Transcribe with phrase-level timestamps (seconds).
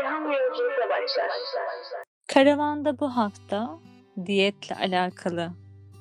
[0.00, 1.30] ilham yolculuğuna başlar.
[2.26, 3.70] Karavanda bu hafta
[4.26, 5.50] diyetle alakalı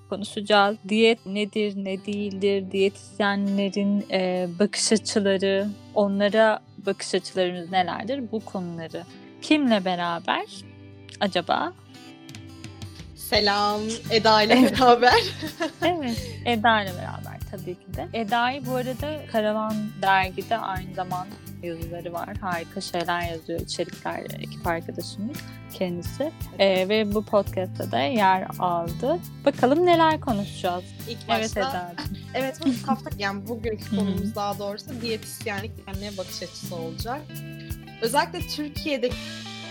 [0.09, 0.77] konuşacağız.
[0.89, 9.03] Diyet nedir, ne değildir, diyetisyenlerin e, bakış açıları, onlara bakış açılarımız nelerdir bu konuları.
[9.41, 10.45] Kimle beraber
[11.19, 11.73] acaba?
[13.15, 13.81] Selam
[14.11, 15.23] Eda ile beraber.
[15.85, 18.07] evet, Eda ile beraber tabii ki de.
[18.13, 22.37] Eda'yı bu arada Karavan dergide aynı zamanda yazıları var.
[22.37, 25.37] Harika şeyler yazıyor, içerikler ekip arkadaşımız
[25.73, 26.31] kendisi.
[26.59, 29.19] Ee, ve bu podcast'ta da yer aldı.
[29.45, 30.83] Bakalım neler konuşacağız.
[31.09, 32.17] İlk başta, evet Eda'cığım.
[32.33, 37.21] Evet bu hafta yani bugünkü konumuz daha doğrusu diyetisyenlik denmeye bakış açısı olacak.
[38.01, 39.09] Özellikle Türkiye'de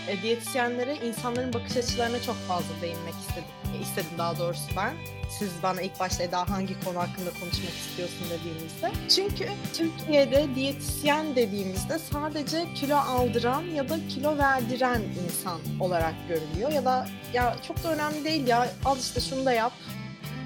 [0.07, 3.81] e, diyetisyenlere insanların bakış açılarına çok fazla değinmek istedim.
[3.81, 4.93] istedim daha doğrusu ben.
[5.39, 8.91] Siz bana ilk başta Eda hangi konu hakkında konuşmak istiyorsun dediğimizde.
[9.15, 16.71] Çünkü Türkiye'de diyetisyen dediğimizde sadece kilo aldıran ya da kilo verdiren insan olarak görülüyor.
[16.71, 19.73] Ya da ya çok da önemli değil ya al işte şunu da yap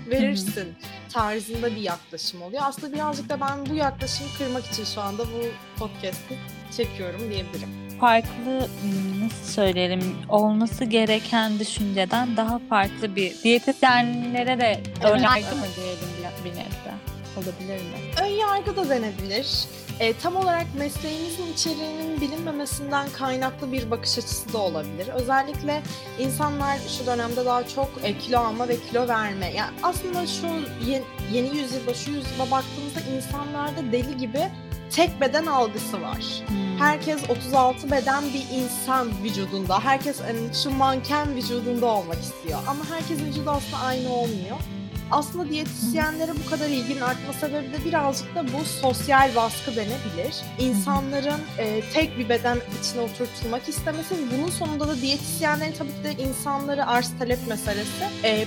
[0.08, 0.76] verirsin
[1.14, 2.62] tarzında bir yaklaşım oluyor.
[2.66, 5.42] Aslında birazcık da ben bu yaklaşımı kırmak için şu anda bu
[5.80, 6.38] podcast'i
[6.78, 8.70] çekiyorum diyebilirim farklı
[9.24, 16.94] nasıl söyleyelim olması gereken düşünceden daha farklı bir diyetisyenlere de yargı mı diyelim bir nebze
[17.38, 17.98] olabilir mi?
[18.22, 19.66] Ön yargı da denebilir.
[20.00, 25.08] E, tam olarak mesleğimizin içeriğinin bilinmemesinden kaynaklı bir bakış açısı da olabilir.
[25.08, 25.82] Özellikle
[26.20, 29.54] insanlar şu dönemde daha çok e, kilo alma ve kilo verme.
[29.54, 30.48] Yani aslında şu
[30.90, 34.42] yeni, yeni yüzyılda, şu yüzyılda baktığımızda insanlarda deli gibi
[34.92, 36.24] tek beden algısı var.
[36.48, 36.80] Hmm.
[36.80, 39.80] Herkes 36 beden bir insan vücudunda.
[39.80, 42.60] Herkes hani, şu manken vücudunda olmak istiyor.
[42.68, 44.58] Ama herkesin vücudu aslında aynı olmuyor.
[45.12, 50.36] Aslında diyetisyenlere bu kadar ilginin artma sebebi de birazcık da bu sosyal baskı denebilir.
[50.60, 56.24] İnsanların e, tek bir beden içine oturtulmak istemesi bunun sonunda da diyetisyenlerin tabii ki de
[56.24, 58.06] insanları arz talep meselesi.
[58.24, 58.46] E,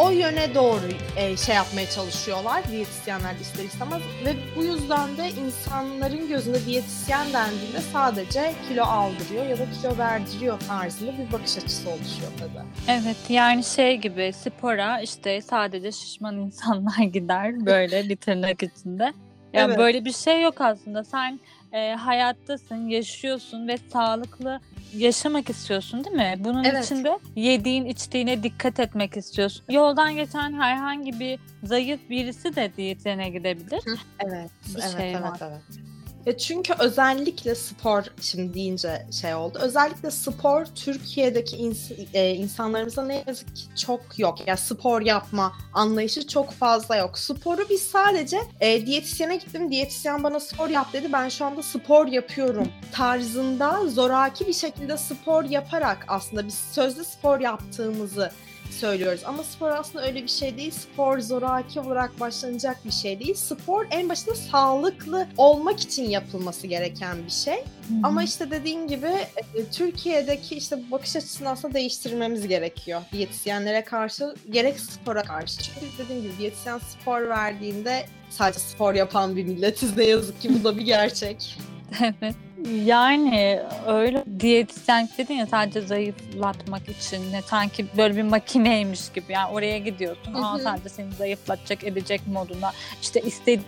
[0.00, 0.80] o yöne doğru
[1.16, 7.80] e, şey yapmaya çalışıyorlar diyetisyenler ister istemez ve bu yüzden de insanların gözünde diyetisyen dendiğinde
[7.92, 12.66] sadece kilo aldırıyor ya da kilo verdiriyor tarzında bir bakış açısı oluşuyor tabii.
[12.88, 19.12] Evet yani şey gibi spora işte sadece şişman insanlar gider böyle bir tırnak içinde.
[19.52, 19.78] Yani evet.
[19.78, 21.04] böyle bir şey yok aslında.
[21.04, 21.40] Sen
[21.72, 24.60] e, hayattasın, yaşıyorsun ve sağlıklı
[24.96, 26.34] yaşamak istiyorsun değil mi?
[26.38, 26.84] Bunun evet.
[26.84, 29.64] için de yediğin içtiğine dikkat etmek istiyorsun.
[29.68, 33.82] Yoldan geçen herhangi bir zayıf birisi de diyetine gidebilir.
[34.18, 35.38] evet, bir evet, şey evet, var.
[35.42, 35.89] evet.
[36.26, 39.58] Ya çünkü özellikle spor şimdi deyince şey oldu.
[39.62, 44.38] Özellikle spor Türkiye'deki ins- e, insanlarımıza ne yazık ki çok yok.
[44.40, 47.18] Ya yani spor yapma anlayışı çok fazla yok.
[47.18, 49.70] Sporu biz sadece e, diyetisyene gittim.
[49.70, 51.12] Diyetisyen bana spor yap dedi.
[51.12, 57.40] Ben şu anda spor yapıyorum tarzında zoraki bir şekilde spor yaparak aslında biz sözlü spor
[57.40, 58.30] yaptığımızı
[58.74, 59.20] söylüyoruz.
[59.24, 60.70] Ama spor aslında öyle bir şey değil.
[60.70, 63.34] Spor zoraki olarak başlanacak bir şey değil.
[63.34, 67.54] Spor en başta sağlıklı olmak için yapılması gereken bir şey.
[67.54, 67.98] Hı-hı.
[68.02, 69.06] Ama işte dediğim gibi
[69.54, 73.02] e, Türkiye'deki işte bakış açısını aslında değiştirmemiz gerekiyor.
[73.12, 75.58] Diyetisyenlere karşı gerek spora karşı.
[75.58, 80.64] Çünkü dediğim gibi diyetisyen spor verdiğinde sadece spor yapan bir milletiz ne yazık ki bu
[80.64, 81.58] da bir gerçek.
[82.00, 82.49] evet.
[82.84, 84.24] Yani öyle.
[84.40, 87.32] Diyetisyen dedin ya sadece zayıflatmak için.
[87.32, 89.32] Ne sanki böyle bir makineymiş gibi.
[89.32, 92.72] Yani oraya gidiyorsun ama sadece seni zayıflatacak edecek moduna.
[93.02, 93.62] İşte istediğin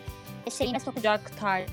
[0.58, 1.66] şeyine sokacak tarzı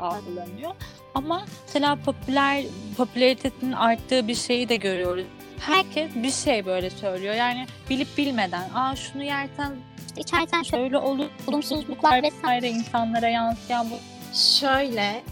[0.00, 0.74] algılanıyor.
[1.14, 2.64] Ama mesela popüler
[2.96, 5.24] popülaritesinin arttığı bir şeyi de görüyoruz.
[5.58, 7.34] Herkes bir şey böyle söylüyor.
[7.34, 9.72] Yani bilip bilmeden aa şunu yersen
[10.06, 13.94] işte içersen şöyle olur olumsuzluklar vesaire insanlara yansıyan bu.
[14.36, 15.22] Şöyle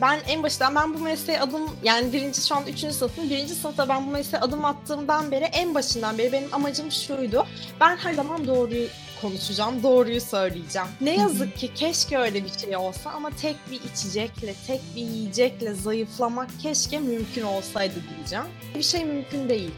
[0.00, 3.88] ben en başından ben bu mesleğe adım yani birinci şu anda üçüncü sınıfım birinci sınıfta
[3.88, 7.46] ben bu mesleğe adım attığımdan beri en başından beri benim amacım şuydu.
[7.80, 8.86] Ben her zaman doğruyu
[9.20, 10.88] konuşacağım, doğruyu söyleyeceğim.
[11.00, 15.74] Ne yazık ki keşke öyle bir şey olsa ama tek bir içecekle, tek bir yiyecekle
[15.74, 18.44] zayıflamak keşke mümkün olsaydı diyeceğim.
[18.74, 19.70] Bir şey mümkün değil.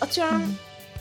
[0.00, 0.54] Atıyorum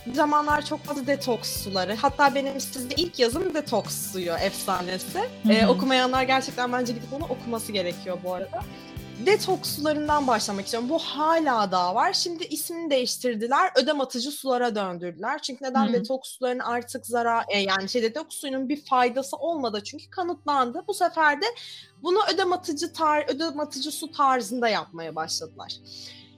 [0.08, 1.96] bir zamanlar çok fazla detoks suları.
[1.96, 5.20] Hatta benim sizde ilk yazım detoks suyu efsanesi.
[5.50, 8.60] Ee, okumayanlar gerçekten bence gidip onu okuması gerekiyor bu arada.
[9.26, 10.90] Detoks sularından başlamak istiyorum.
[10.90, 12.14] Bu hala daha var.
[12.14, 13.72] Şimdi ismini değiştirdiler.
[13.76, 15.42] Ödem atıcı sulara döndürdüler.
[15.42, 15.86] Çünkü neden?
[15.86, 15.94] Hı-hı.
[15.94, 20.84] Detoks sularının artık zarar e, yani şey detoks suyunun bir faydası olmadı çünkü kanıtlandı.
[20.88, 21.46] Bu sefer de
[22.04, 25.74] bunu ödem atıcı tar ödem atıcı su tarzında yapmaya başladılar.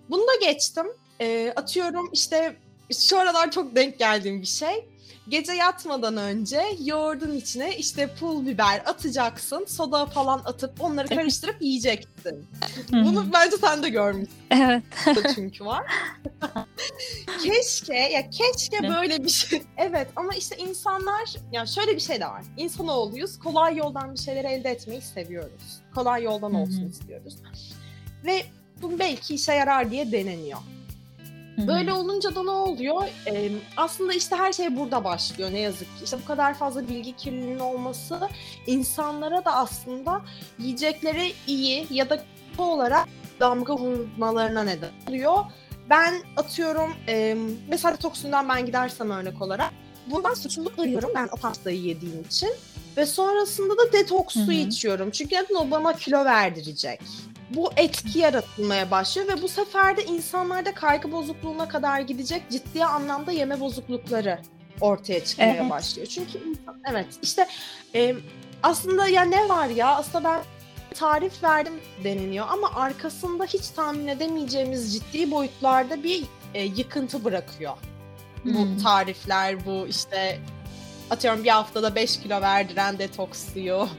[0.09, 0.85] Bunu da geçtim.
[1.21, 2.55] E, atıyorum işte
[2.93, 4.85] şu aralar çok denk geldiğim bir şey.
[5.29, 12.47] gece yatmadan önce yoğurdun içine işte pul biber atacaksın, soda falan atıp onları karıştırıp yiyeceksin.
[12.91, 14.37] Bunu bence sen de görmüşsün.
[14.51, 14.83] Evet.
[15.35, 15.83] çünkü var.
[17.43, 19.61] keşke ya keşke böyle bir şey.
[19.77, 22.43] Evet ama işte insanlar ya şöyle bir şey de var.
[22.57, 23.39] İnsanoğluyuz.
[23.39, 25.81] Kolay yoldan bir şeyler elde etmeyi seviyoruz.
[25.95, 27.35] Kolay yoldan olsun istiyoruz.
[28.25, 28.43] Ve
[28.81, 30.59] bu belki işe yarar diye deneniyor.
[31.67, 33.03] Böyle olunca da ne oluyor?
[33.27, 36.03] Ee, aslında işte her şey burada başlıyor ne yazık ki.
[36.03, 38.19] İşte bu kadar fazla bilgi kirliliğinin olması
[38.67, 40.21] insanlara da aslında
[40.59, 42.17] yiyecekleri iyi ya da
[42.59, 43.07] kötü olarak
[43.39, 45.37] damga vurmalarına neden oluyor.
[45.89, 47.37] Ben atıyorum e,
[47.69, 49.73] mesela detoksünden ben gidersem örnek olarak
[50.07, 52.49] bundan suçluluk duyuyorum ben o pastayı yediğim için.
[52.99, 54.45] Ve sonrasında da detoks Hı hı.
[54.45, 55.11] suyu içiyorum.
[55.11, 57.01] Çünkü neden o bana kilo verdirecek.
[57.49, 63.31] Bu etki yaratılmaya başlıyor ve bu sefer de insanlarda kaygı bozukluğuna kadar gidecek ciddi anlamda
[63.31, 64.39] yeme bozuklukları
[64.81, 65.69] ortaya çıkmaya Evet.
[65.69, 66.07] başlıyor.
[66.07, 66.39] Çünkü
[66.91, 67.47] evet işte
[67.95, 68.15] e,
[68.63, 70.39] aslında ya ne var ya aslında ben
[70.95, 71.73] tarif verdim
[72.03, 76.23] deniliyor ama arkasında hiç tahmin edemeyeceğimiz ciddi boyutlarda bir
[76.53, 77.73] e, yıkıntı bırakıyor.
[78.45, 78.77] Bu Hmm.
[78.77, 80.39] tarifler, bu işte
[81.09, 83.89] atıyorum bir haftada 5 kilo verdiren detoks suyu.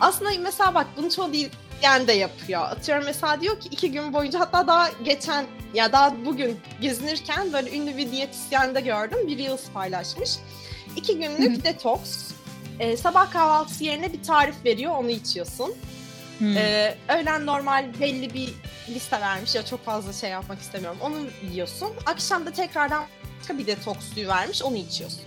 [0.00, 2.62] Aslında mesela bak bunu çoğu diyetisyen de yapıyor.
[2.62, 7.76] Atıyorum mesela diyor ki iki gün boyunca hatta daha geçen ya daha bugün gezinirken böyle
[7.76, 9.18] ünlü bir diyetisyen de gördüm.
[9.26, 10.30] Bir Reels paylaşmış.
[10.96, 12.30] İki günlük Hı detoks.
[12.78, 15.74] Ee, sabah kahvaltısı yerine bir tarif veriyor onu içiyorsun.
[16.38, 16.56] Hmm.
[16.56, 18.54] Ee, öğlen normal belli bir
[18.88, 20.98] liste vermiş ya çok fazla şey yapmak istemiyorum.
[21.02, 21.16] Onu
[21.52, 21.88] yiyorsun.
[22.06, 23.04] Akşam da tekrardan
[23.50, 25.20] başka bir detoks suyu vermiş onu içiyorsun.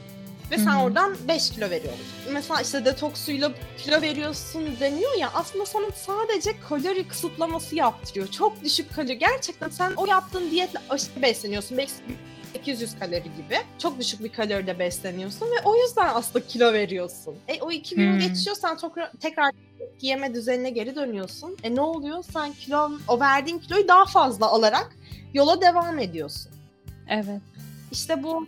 [0.52, 0.84] Ve sen Hı hı.
[0.84, 2.06] oradan 5 kilo veriyorsun.
[2.34, 8.28] Mesela işte detoks suyuyla kilo veriyorsun deniyor ya aslında sana sadece kalori kısıtlaması yaptırıyor.
[8.28, 9.18] Çok düşük kalori.
[9.20, 11.78] Gerçekten sen o yaptığın diyetle aşırı besleniyorsun.
[11.78, 11.92] Belki
[12.54, 13.58] 800 kalori gibi.
[13.80, 17.36] Çok düşük bir kaloride besleniyorsun ve o yüzden aslında kilo veriyorsun.
[17.48, 18.20] E o iki gün Hmm.
[18.20, 19.52] geçiyor sen tekrar, tekrar
[20.02, 21.58] yeme düzenine geri dönüyorsun.
[21.64, 22.24] E ne oluyor?
[22.34, 24.96] Sen kilon, o verdiğin kiloyu daha fazla alarak
[25.34, 26.52] yola devam ediyorsun.
[27.10, 27.42] evet.
[27.92, 28.48] İşte bu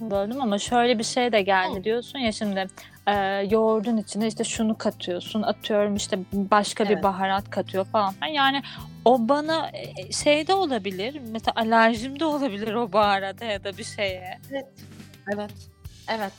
[0.00, 1.84] Böldüm ama şöyle bir şey de geldi Hı.
[1.84, 2.66] diyorsun ya şimdi
[3.06, 3.12] e,
[3.50, 7.02] yoğurdun içine işte şunu katıyorsun atıyorum işte başka bir Evet.
[7.02, 8.14] baharat katıyor falan.
[8.32, 8.62] Yani
[9.04, 13.84] o bana e, şey de olabilir mesela alerjim de olabilir o baharata ya da bir
[13.84, 14.38] şeye.
[14.50, 14.66] Evet.
[15.34, 15.50] Evet,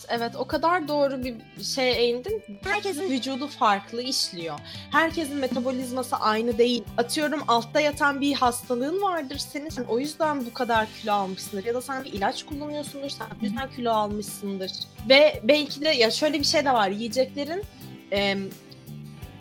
[0.09, 0.35] evet.
[0.35, 2.43] O kadar doğru bir şeye eğindin.
[2.63, 4.59] Herkesin vücudu farklı işliyor.
[4.91, 6.83] Herkesin metabolizması aynı değil.
[6.97, 9.69] Atıyorum altta yatan bir hastalığın vardır senin.
[9.69, 11.65] Sen o yüzden bu kadar kilo almışsındır.
[11.65, 13.09] Ya da sen bir ilaç kullanıyorsundur.
[13.09, 14.71] Sen bu yüzden kilo almışsındır.
[15.09, 16.89] Ve belki de ya şöyle bir şey de var.
[16.89, 17.63] Yiyeceklerin
[18.11, 18.49] em,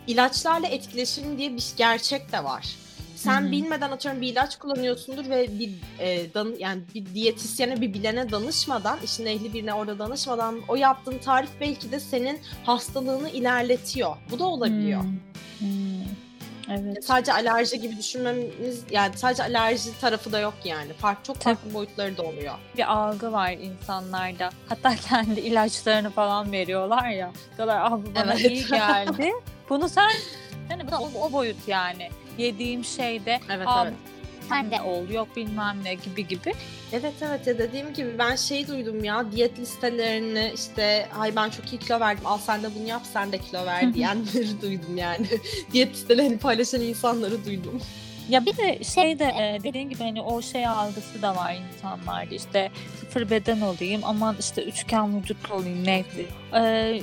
[0.07, 2.75] ilaçlarla etkileşimi diye bir gerçek de var.
[3.21, 3.51] Sen Hı hı.
[3.51, 8.99] bilmeden atıyorum bir ilaç kullanıyorsundur ve bir e, dan, yani bir diyetisyene bir bilene danışmadan,
[9.03, 14.15] işin ehli birine orada danışmadan o yaptığın tarif belki de senin hastalığını ilerletiyor.
[14.31, 15.01] Bu da olabiliyor.
[15.01, 15.09] Hmm.
[15.59, 16.05] Hmm.
[16.69, 17.05] Evet.
[17.05, 20.93] Sadece alerji gibi düşünmemiz yani sadece alerji tarafı da yok yani.
[20.93, 21.55] Farklı çok Tabii.
[21.55, 22.53] farklı boyutları da oluyor.
[22.77, 24.49] bir algı var insanlarda.
[24.69, 27.31] Hatta kendi ilaçlarını falan veriyorlar ya.
[27.57, 28.51] Diyorlar ah bu bana Evet.
[28.51, 29.31] iyi geldi.
[29.69, 30.09] Bunu sen
[30.69, 32.09] yani bu da o, o boyut yani.
[32.37, 33.93] Yediğim şeyde Evet, "Aa, evet.
[34.49, 36.53] sen de ol yok bilmem ne gibi gibi.
[36.93, 41.73] Evet evet ya dediğim gibi ben şey duydum ya diyet listelerini işte ay ben çok
[41.73, 45.27] iyi kilo verdim al sen de bunu yap sen de kilo ver diyenleri duydum yani.
[45.73, 47.81] diyet listelerini paylaşan insanları duydum.
[48.29, 52.35] Ya bir de şey de e, dediğin gibi hani o şey algısı da var insanlarda
[52.35, 56.25] işte sıfır beden olayım aman işte üçgen vücut olayım neyse.
[56.55, 57.01] E,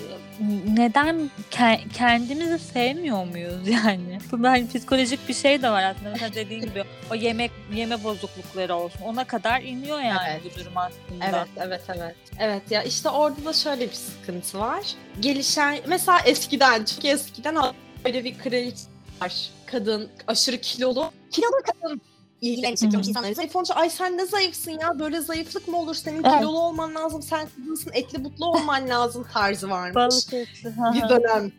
[0.77, 4.19] neden ke- kendimizi sevmiyor muyuz yani?
[4.33, 6.11] Bu hani psikolojik bir şey de var aslında.
[6.11, 9.01] Mesela dediğin gibi o yemek yeme bozuklukları olsun.
[9.05, 10.41] Ona kadar iniyor yani Evet.
[10.57, 11.25] bu durum aslında.
[11.29, 12.17] Evet, evet, evet.
[12.39, 14.83] Evet ya işte orada da şöyle bir sıkıntı var.
[15.21, 17.57] Gelişen mesela eskiden çok eskiden
[18.05, 18.83] böyle bir kraliçe
[19.23, 19.51] var.
[19.67, 21.11] Kadın aşırı kilolu.
[21.31, 22.01] Kilolu kadın
[22.41, 23.35] ilgilerini çekiyormuş insanları.
[23.35, 26.39] Zayıf olunca ay sen ne zayıfsın ya böyle zayıflık mı olur senin Evet.
[26.39, 29.95] kilolu olman lazım sen kadınsın etli butlu olman lazım tarzı varmış.
[29.95, 30.73] Balık etli.
[30.95, 31.53] bir dönem.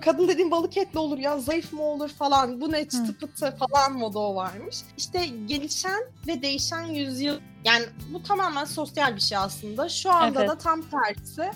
[0.00, 3.92] Kadın dediğin balık etli olur ya zayıf mı olur falan bu ne çıtı pıtı falan
[3.92, 4.76] moda o varmış.
[4.98, 9.88] İşte gelişen ve değişen yüzyıl yani bu tamamen sosyal bir şey aslında.
[9.88, 10.50] Şu anda Evet.
[10.50, 11.50] da tam tersi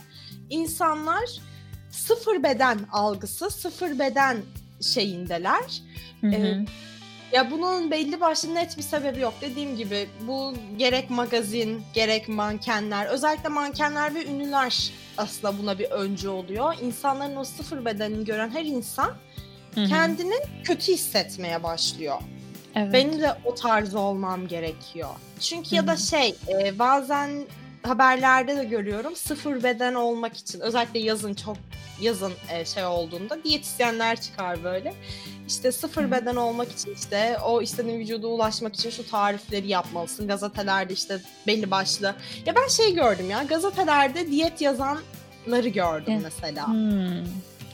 [0.50, 1.30] insanlar
[1.90, 4.36] sıfır beden algısı, sıfır beden
[4.80, 5.82] şeyindeler.
[6.20, 6.34] Hı hı.
[6.34, 6.68] Evet.
[7.34, 9.34] Ya bunun belli başlı net bir sebebi yok.
[9.40, 16.28] Dediğim gibi bu gerek magazin, gerek mankenler, özellikle mankenler ve ünlüler aslında buna bir öncü
[16.28, 16.74] oluyor.
[16.82, 19.12] İnsanların o sıfır bedenini gören her insan
[19.74, 19.88] Hı hı.
[19.88, 22.18] kendini kötü hissetmeye başlıyor.
[22.74, 22.92] Evet.
[22.92, 25.10] Benim de o tarz olmam gerekiyor.
[25.40, 27.44] Çünkü ya Hı da şey e, bazen
[27.86, 31.56] haberlerde de görüyorum sıfır beden olmak için özellikle yazın çok
[32.00, 34.94] yazın e, şey olduğunda diyetisyenler çıkar böyle.
[35.48, 40.28] İşte sıfır beden olmak için işte o istediğin vücuda ulaşmak için şu tarifleri yapmalısın.
[40.28, 42.14] Gazetelerde işte belli başlı.
[42.46, 46.66] Ya ben şey gördüm ya gazetelerde diyet yazanları gördüm mesela.
[46.66, 47.24] Hmm.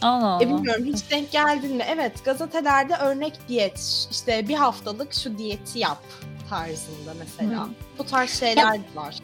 [0.03, 0.45] Allah Allah.
[0.45, 1.85] E bilmiyorum hiç denk geldin mi?
[1.89, 6.03] Evet gazetelerde örnek diyet işte bir haftalık şu diyeti yap
[6.51, 7.65] tarzında mesela.
[7.65, 7.69] Hı.
[7.99, 9.17] Bu tarz şeyler var.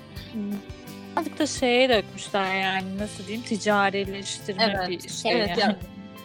[1.12, 5.32] Birazcık da şeye dökmüşler yani nasıl diyeyim ticarileştirme Evet, bir şey.
[5.32, 5.60] evet, yani.
[5.60, 5.76] yani.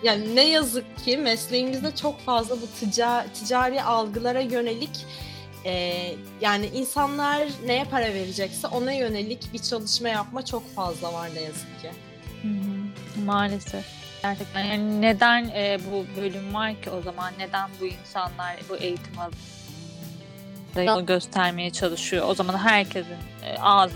[0.03, 5.05] Yani ne yazık ki mesleğimizde çok fazla bu tica- ticari algılara yönelik
[5.65, 5.93] e,
[6.41, 11.81] yani insanlar neye para verecekse ona yönelik bir çalışma yapma çok fazla var ne yazık
[11.81, 11.89] ki.
[12.41, 13.25] Hı hı.
[13.25, 13.85] Maalesef.
[14.21, 19.19] Gerçekten yani neden e, bu bölüm var ki o zaman neden bu insanlar bu eğitim
[19.19, 19.35] alıp
[20.75, 22.25] da yol göstermeye çalışıyor.
[22.29, 23.93] O zaman herkesin e, ağzı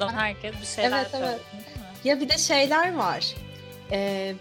[0.00, 1.22] herkes bir şeyler Evet, evet.
[1.22, 1.38] değil mi?
[2.04, 3.34] Ya bir de şeyler var.
[3.92, 4.34] E,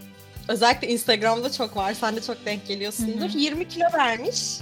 [0.48, 1.94] özellikle Instagram'da çok var.
[1.94, 3.30] Sen de çok denk geliyorsundur.
[3.30, 3.38] Hı hı.
[3.38, 4.58] 20 kilo vermiş.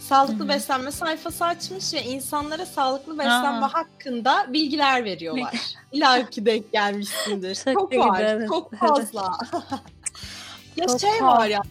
[0.00, 0.48] Sağlıklı Hı hı.
[0.48, 3.74] beslenme sayfası açmış ve insanlara sağlıklı beslenme Aa.
[3.74, 5.54] hakkında bilgiler veriyorlar.
[5.92, 7.54] İlla ki denk gelmişsindir.
[7.74, 8.20] Çok gibi, var.
[8.20, 8.48] evet.
[8.48, 9.22] Çok fazla.
[10.76, 11.26] ya Çok şey fazla.
[11.26, 11.62] var ya.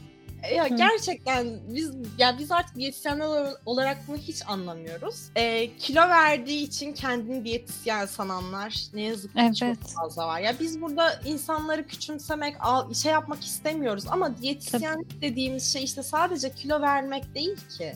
[0.55, 0.75] Ya Hı.
[0.75, 5.29] gerçekten biz ya biz artık diyetisyenler ol- olarak bunu hiç anlamıyoruz.
[5.36, 9.55] Ee, kilo verdiği için kendini diyetisyen sananlar ne yazık ki Evet.
[9.55, 10.39] çok fazla var.
[10.39, 16.51] Ya biz burada insanları küçümsemek, al- şey yapmak istemiyoruz ama diyetisyen dediğimiz şey işte sadece
[16.53, 17.93] kilo vermek değil ki.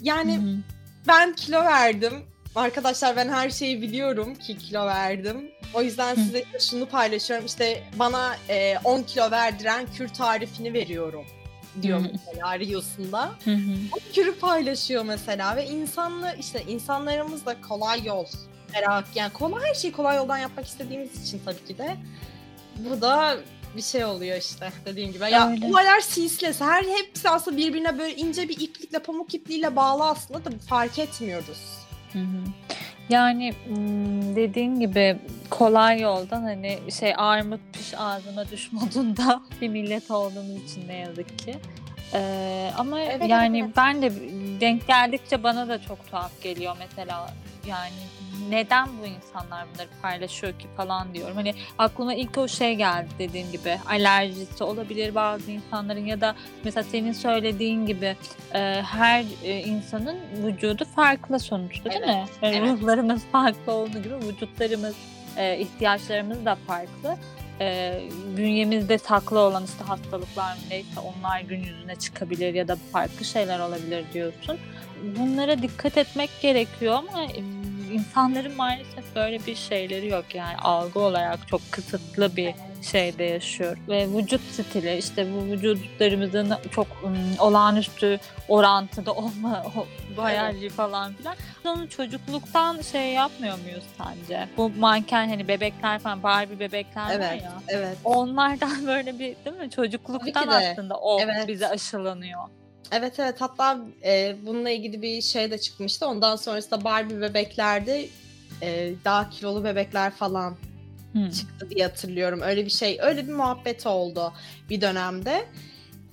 [0.00, 0.56] Yani Hı hı.
[1.08, 2.12] ben kilo verdim.
[2.54, 5.50] Arkadaşlar ben her şeyi biliyorum ki kilo verdim.
[5.74, 7.46] O yüzden size şunu paylaşıyorum.
[7.46, 11.24] İşte bana e, 10 kilo verdiren kür tarifini veriyorum
[11.82, 12.10] diyor Hı.
[12.12, 13.30] mesela Reels'ında.
[13.92, 18.26] O kürü paylaşıyor mesela ve insanlı işte insanlarımız da kolay yol
[18.74, 21.96] merak yani kolay her şeyi kolay yoldan yapmak istediğimiz için tabii ki de
[22.78, 23.36] bu da
[23.76, 25.24] bir şey oluyor işte dediğim gibi.
[25.30, 25.66] Ya Öyle.
[25.66, 26.64] olaylar silsilesi.
[26.64, 31.78] Her hepsi aslında birbirine böyle ince bir iplikle pamuk ipliğiyle bağlı aslında da fark etmiyoruz.
[32.12, 32.44] Hı hı.
[33.08, 33.54] Yani
[34.36, 35.16] dediğin gibi
[35.50, 41.38] kolay yoldan hani şey armut piş ağzıma düş modunda bir millet olduğumuz için ne yazık
[41.38, 41.54] ki.
[42.14, 43.70] Ee, ama Evet, yani evet.
[43.76, 44.12] ben de
[44.60, 47.30] denk geldikçe bana da çok tuhaf geliyor mesela
[47.66, 47.92] yani
[48.50, 51.36] neden bu insanlar bunları paylaşıyor ki falan diyorum.
[51.36, 56.34] Hani aklıma ilk o şey geldi dediğim gibi alerjisi olabilir bazı insanların ya da
[56.64, 58.16] mesela senin söylediğin gibi
[58.54, 62.24] e, her e, insanın vücudu farklı sonuçta değil mi?
[62.42, 62.70] Yani evet.
[62.70, 64.94] Ruhlarımız farklı olduğu gibi vücutlarımız,
[65.36, 67.16] e, ihtiyaçlarımız da farklı.
[67.60, 68.00] E,
[68.36, 73.58] bünyemizde saklı olan işte hastalıklar mı neyse onlar gün yüzüne çıkabilir ya da farklı şeyler
[73.60, 74.58] olabilir diyorsun.
[75.18, 77.42] Bunlara dikkat etmek gerekiyor ama e,
[77.92, 84.08] insanların maalesef böyle bir şeyleri yok yani algı olarak çok kısıtlı bir şeyde yaşıyor ve
[84.08, 89.86] vücut stili işte bu vücutlarımızın çok ım, olağanüstü orantıda olma o,
[90.16, 91.36] bu hayali falan filan.
[91.66, 94.48] Onu çocukluktan şey yapmıyor muyuz sence?
[94.56, 97.52] Bu manken hani bebekler falan Barbie bebekler var Evet, ya.
[97.68, 97.96] evet.
[98.04, 99.70] Onlardan böyle bir değil mi?
[99.70, 101.48] Çocukluktan aslında o Evet.
[101.48, 102.40] bize aşılanıyor.
[102.92, 106.06] Evet evet hatta e, bununla ilgili bir şey de çıkmıştı.
[106.06, 108.08] Ondan sonrasında Barbie bebeklerde
[108.62, 110.56] e, daha kilolu bebekler falan
[111.14, 111.30] Hmm.
[111.30, 112.40] çıktı diye hatırlıyorum.
[112.42, 114.32] Öyle bir şey, öyle bir muhabbet oldu
[114.70, 115.44] bir dönemde.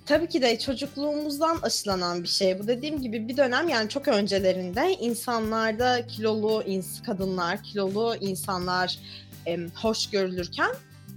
[0.05, 2.59] Tabii ki de çocukluğumuzdan aşılanan bir şey.
[2.59, 8.99] Bu dediğim gibi bir dönem yani çok öncelerinde insanlarda kilolu ins kadınlar, kilolu insanlar
[9.45, 10.71] em, hoş görülürken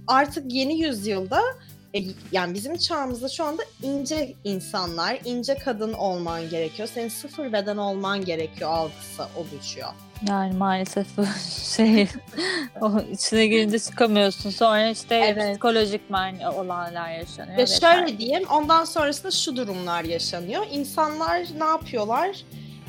[0.07, 1.41] artık yeni yüzyılda
[1.95, 6.89] e, yani bizim çağımızda şu anda ince insanlar, ince kadın olman gerekiyor.
[6.93, 9.89] Senin sıfır beden olman gerekiyor algısı oluşuyor.
[10.29, 11.25] Yani maalesef bu
[11.75, 12.07] şey
[12.81, 14.49] o içine girince çıkamıyorsun.
[14.49, 15.51] Sonra işte Evet.
[15.51, 16.01] psikolojik
[16.55, 17.57] olanlar yaşanıyor.
[17.57, 17.99] Ve vesaire.
[18.07, 20.65] şöyle diyeyim, ondan sonrasında şu durumlar yaşanıyor.
[20.71, 22.37] İnsanlar ne yapıyorlar?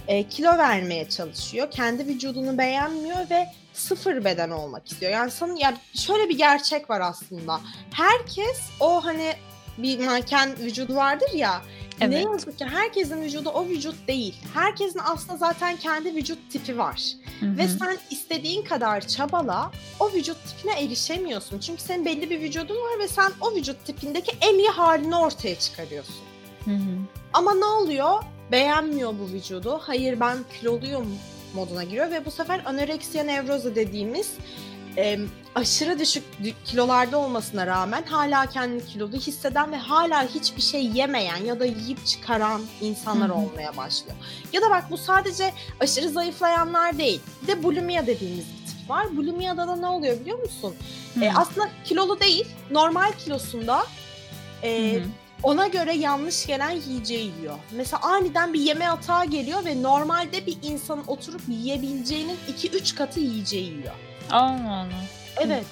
[0.08, 1.70] E, kilo vermeye çalışıyor.
[1.70, 3.46] Kendi vücudunu beğenmiyor ve
[3.78, 5.12] sıfır beden olmak istiyor.
[5.12, 7.60] Yani sana, yani şöyle bir gerçek var aslında.
[7.92, 9.32] Herkes o hani
[9.78, 11.62] bir manken vücudu vardır ya.
[12.00, 12.24] Ne Evet.
[12.24, 14.34] yazık ki herkesin vücudu o vücut değil.
[14.54, 17.02] Herkesin aslında zaten kendi vücut tipi var.
[17.40, 17.58] Hı hı.
[17.58, 21.58] Ve sen istediğin kadar çabala o vücut tipine erişemiyorsun.
[21.58, 25.58] Çünkü senin belli bir vücudun var ve sen o vücut tipindeki en iyi halini ortaya
[25.58, 26.16] çıkarıyorsun.
[26.64, 26.96] Hı hı.
[27.32, 28.22] Ama ne oluyor?
[28.52, 29.78] Beğenmiyor bu vücudu.
[29.82, 31.18] Hayır ben kiloluyum
[31.54, 34.30] moduna giriyor ve bu sefer anoreksiya nevrozu dediğimiz
[34.96, 35.18] e,
[35.54, 41.36] aşırı düşük dü- kilolarda olmasına rağmen hala kendini kilolu hisseden ve hala hiçbir şey yemeyen
[41.44, 43.36] ya da yiyip çıkaran insanlar Hı hı.
[43.38, 44.16] olmaya başlıyor.
[44.52, 47.20] Ya da bak bu sadece aşırı zayıflayanlar değil.
[47.42, 49.16] Bir de bulimia dediğimiz bir tip var.
[49.16, 50.74] Bulimia'da da ne oluyor biliyor musun?
[51.14, 51.24] Hı.
[51.24, 53.86] E, aslında kilolu değil, normal kilosunda
[54.62, 55.02] e, hı.
[55.46, 57.54] Ona göre yanlış gelen yiyeceği yiyor.
[57.72, 63.64] Mesela aniden bir yeme atağı geliyor ve normalde bir insanın oturup yiyebileceğinin 2-3 katı yiyeceği
[63.64, 63.94] yiyor.
[64.30, 64.86] Allah Allah.
[65.40, 65.64] Evet,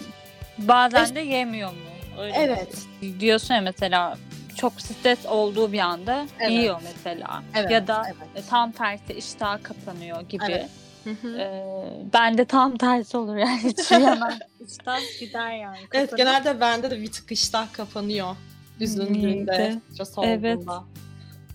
[0.59, 1.77] Bazen de yemiyor mu?
[2.19, 2.79] Öyle evet.
[3.21, 4.19] Diyorsun ya mesela
[4.57, 6.51] çok stres olduğu bir anda Evet.
[6.51, 7.43] yiyor mesela.
[7.55, 8.45] Evet, ya da evet.
[8.45, 10.45] e, tam tersi iştah kapanıyor gibi.
[10.49, 10.69] Evet.
[11.05, 11.39] Hı hı.
[11.39, 14.39] Ee, ben de tam tersi olur yani hiç yemem.
[14.69, 15.79] İştah gider yani.
[15.93, 16.17] Evet kapanır.
[16.17, 18.37] genelde bende de bir tık iştah kapanıyor.
[18.81, 19.79] Üzüldüğümde, Evet.
[19.93, 20.57] stres Evet.
[20.59, 20.85] olduğunda.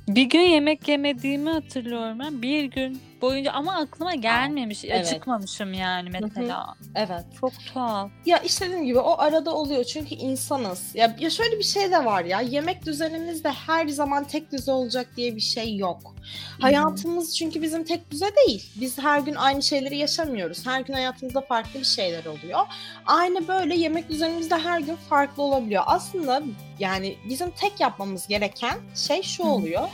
[0.08, 2.42] Bir gün yemek yemediğimi hatırlıyorum ben.
[2.42, 4.86] Bir gün boyunca ama aklıma gelmemiş.
[4.86, 5.08] evet.
[5.08, 6.76] Acıkmamışım yani mesela.
[6.96, 7.26] Evet.
[7.42, 8.12] Çok tuhaf.
[8.26, 10.96] Ya işte dediğim gibi o arada oluyor çünkü insanız.
[10.96, 14.72] Ya, ya şöyle bir şey de var ya yemek düzenimiz de her zaman tek düze
[14.72, 16.16] olacak diye bir şey yok.
[16.60, 18.72] Hayatımız çünkü bizim tek düze değil.
[18.76, 20.66] Biz her gün aynı şeyleri yaşamıyoruz.
[20.66, 22.60] Her gün hayatımızda farklı bir şeyler oluyor.
[23.06, 25.84] Aynı böyle yemek düzenimiz de her gün farklı olabiliyor.
[25.86, 26.42] Aslında
[26.80, 29.90] yani bizim tek yapmamız gereken şey şu oluyor.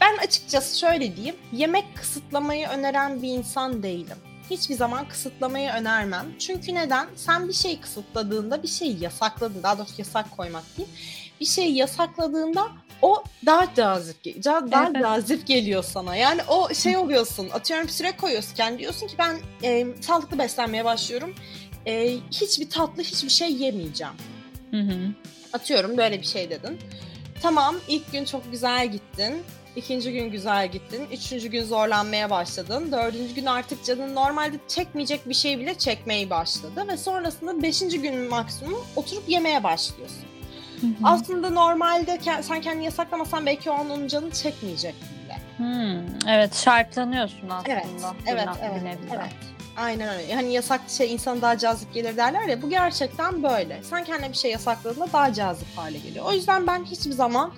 [0.00, 1.36] Ben açıkçası şöyle diyeyim.
[1.52, 4.16] Yemek kısıtlamayı öneren bir insan değilim.
[4.50, 6.26] Hiçbir zaman kısıtlamayı önermem.
[6.38, 7.06] Çünkü neden?
[7.16, 10.88] Sen bir şey kısıtladığında, bir şeyi yasakladığında, daha doğrusu yasak koymak değil.
[11.40, 12.68] Bir şeyi yasakladığında
[13.02, 15.02] o daha cazip, daha Evet.
[15.02, 16.16] cazip geliyor sana.
[16.16, 21.34] Yani o şey oluyorsun, atıyorum süre koyuyorsun diyorsun ki ben e, sağlıklı beslenmeye başlıyorum.
[21.86, 24.14] E, hiçbir tatlı, hiçbir şey yemeyeceğim.
[24.70, 24.98] Hı hı.
[25.52, 26.78] Atıyorum böyle bir şey dedin.
[27.42, 29.42] Tamam ilk gün çok güzel gittin.
[29.76, 31.06] İkinci gün güzel gittin.
[31.12, 32.92] Üçüncü gün zorlanmaya başladın.
[32.92, 36.84] Dördüncü gün artık canın normalde çekmeyecek bir şey bile çekmeye başladı.
[36.88, 40.24] Ve sonrasında beşinci gün maksimum oturup yemeye başlıyorsun.
[40.80, 40.90] Hı hı.
[41.04, 45.38] Aslında normalde sen kendini yasaklamasan belki o an onun canı çekmeyecek bile.
[45.56, 47.72] Hmm, evet şartlanıyorsun aslında.
[47.72, 47.86] Evet,
[48.26, 49.14] evet, evet, de.
[49.14, 49.32] evet.
[49.76, 50.34] Aynen öyle.
[50.34, 52.62] Hani yasak şey insana daha cazip gelir derler ya.
[52.62, 53.82] Bu gerçekten böyle.
[53.82, 56.24] Sen kendine bir şey yasakladığında daha cazip hale geliyor.
[56.24, 57.52] O yüzden ben hiçbir zaman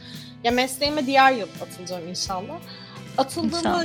[0.44, 2.58] ya mesleğime diğer yıl atılacağım inşallah.
[3.18, 3.58] Atıldığımda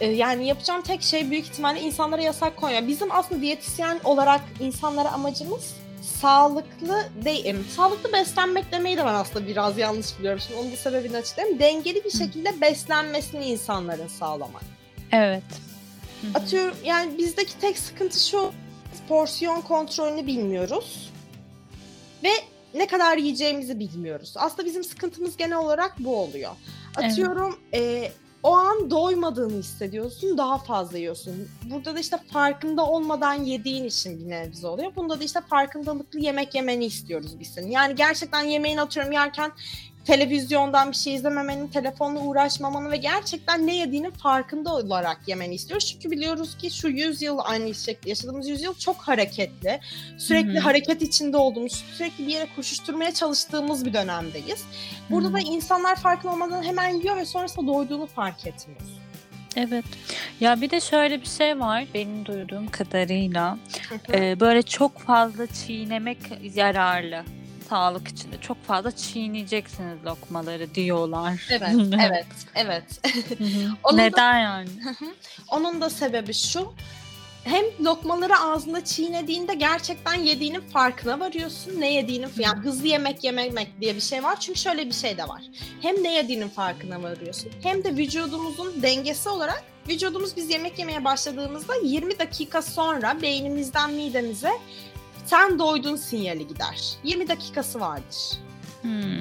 [0.00, 2.88] e, yani yapacağım tek şey büyük ihtimalle insanlara yasak koymak.
[2.88, 5.74] Bizim aslında diyetisyen olarak insanlara amacımız
[6.20, 7.56] sağlıklı değil.
[7.76, 10.40] Sağlıklı beslenmek demeyi de ben aslında biraz yanlış biliyorum.
[10.46, 11.58] Şimdi onun da sebebini açıklayayım.
[11.58, 12.18] Dengeli bir Hı.
[12.18, 14.62] şekilde beslenmesini insanların sağlamak.
[15.12, 15.42] Evet.
[16.22, 16.30] Hı hı.
[16.34, 18.52] Atıyorum yani bizdeki tek sıkıntı şu
[19.08, 21.10] porsiyon kontrolünü bilmiyoruz
[22.24, 22.30] ve
[22.74, 24.34] ne kadar yiyeceğimizi bilmiyoruz.
[24.36, 26.50] Aslında bizim sıkıntımız genel olarak bu oluyor.
[26.96, 31.48] Atıyorum e, o an doymadığını hissediyorsun daha fazla yiyorsun.
[31.70, 34.92] Burada da işte farkında olmadan yediğin için bir nebze oluyor.
[34.96, 37.70] Bunda da işte farkındalıklı yemek yemeni istiyoruz biz senin.
[37.70, 39.52] Yani gerçekten yemeğini atıyorum yerken
[40.04, 45.86] televizyondan bir şey izlememenin, telefonla uğraşmamanı ve gerçekten ne yediğinin farkında olarak yemeni istiyoruz.
[45.92, 49.80] Çünkü biliyoruz ki şu yüzyıl aynı şekilde yaşadığımız yüzyıl çok hareketli.
[50.18, 50.60] Sürekli Hı hı.
[50.60, 54.64] hareket içinde olduğumuz, sürekli bir yere koşuşturmaya çalıştığımız bir dönemdeyiz.
[55.10, 55.32] Burada Hı.
[55.32, 58.80] da insanlar farkında olmadan hemen yiyor ve sonrasında doyduğunu fark etmiyor.
[59.56, 59.84] Evet.
[60.40, 63.58] Ya bir de şöyle bir şey var benim duyduğum kadarıyla.
[64.12, 66.18] Ee, böyle çok fazla çiğnemek
[66.54, 67.24] yararlı
[67.70, 68.40] sağlık içinde.
[68.40, 71.46] Çok fazla çiğneyeceksiniz lokmaları diyorlar.
[71.50, 71.74] evet,
[72.06, 72.84] evet, evet.
[73.84, 74.68] Onun da- Neden yani?
[75.50, 76.72] Onun da sebebi şu.
[77.44, 81.80] Hem lokmaları ağzında çiğnediğinde gerçekten yediğinin farkına varıyorsun.
[81.80, 84.40] Ne yediğinin yani hızlı yemek yememek diye bir şey var.
[84.40, 85.42] Çünkü şöyle bir şey de var.
[85.82, 87.50] Hem ne yediğinin farkına varıyorsun.
[87.62, 94.50] Hem de vücudumuzun dengesi olarak vücudumuz biz yemek yemeye başladığımızda 20 dakika sonra beynimizden midemize
[95.30, 96.94] sen doydun sinyali gider.
[97.04, 98.38] 20 dakikası vardır.
[98.82, 99.20] Hmm.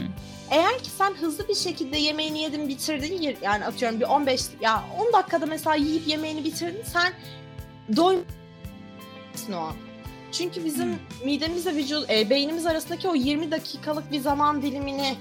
[0.51, 5.13] Eğer ki sen hızlı bir şekilde yemeğini yedin bitirdin yani atıyorum bir 15 ya 10
[5.13, 7.13] dakikada mesela yiyip yemeğini bitirdin sen
[7.95, 9.75] doymuşsun o an.
[10.31, 15.15] Çünkü bizim midemizle vücut e, beynimiz arasındaki o 20 dakikalık bir zaman dilimini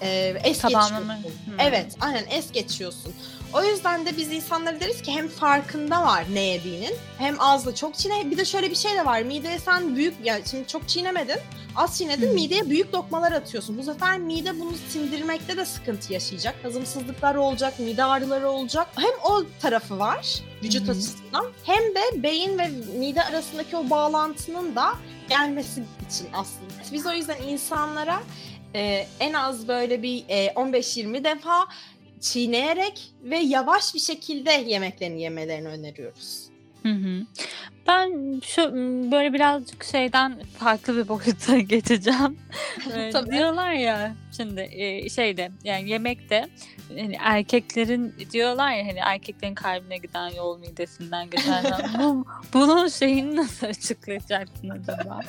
[0.00, 1.40] e, es Tamamlama- geçiyorsun.
[1.46, 1.60] Hmm.
[1.60, 3.14] Evet, aynen es geçiyorsun.
[3.56, 7.94] O yüzden de biz insanlara deriz ki hem farkında var ne yediğinin hem azla çok
[7.94, 8.30] çiğne.
[8.30, 9.22] Bir de şöyle bir şey de var.
[9.22, 11.38] Mideye sen büyük yani şimdi çok çiğnemedin.
[11.76, 13.78] Az çiğnedin mideye büyük lokmalar atıyorsun.
[13.78, 16.54] Bu sefer mide bunu sindirmekte de sıkıntı yaşayacak.
[16.62, 18.86] Hazımsızlıklar olacak, mide ağrıları olacak.
[18.96, 20.90] Hem o tarafı var vücut Hı hı.
[20.92, 24.94] açısından hem de beyin ve mide arasındaki o bağlantının da
[25.28, 26.92] gelmesi için aslında.
[26.92, 28.22] Biz o yüzden insanlara
[28.74, 31.66] e, en az böyle bir e, 15-20 defa
[32.20, 36.55] çiğneyerek ve yavaş bir şekilde yemeklerini yemelerini öneriyoruz.
[36.86, 37.26] Hı hı.
[37.88, 38.72] Ben şu
[39.12, 42.38] böyle birazcık şeyden farklı bir boyuta geçeceğim.
[43.12, 43.30] Tabii.
[43.30, 46.48] diyorlar ya şimdi eee, şeyde yani yemekte
[46.88, 51.64] hani erkeklerin diyorlar ya hani erkeklerin kalbine giden yol midesinden geçer.
[51.98, 55.20] Bu, bunun şeyini nasıl açıklayacaksın acaba?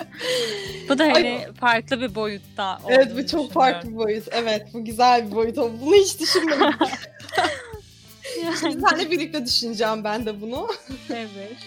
[0.90, 4.28] Bu da Ay- hani farklı bir boyutta Evet bu çok farklı bir boyut.
[4.32, 5.58] Evet bu güzel bir boyut.
[5.58, 6.72] Bunu hiç düşünmedim.
[8.44, 10.68] Yani, Seninle birlikte düşüneceğim ben de bunu.
[11.10, 11.58] evet.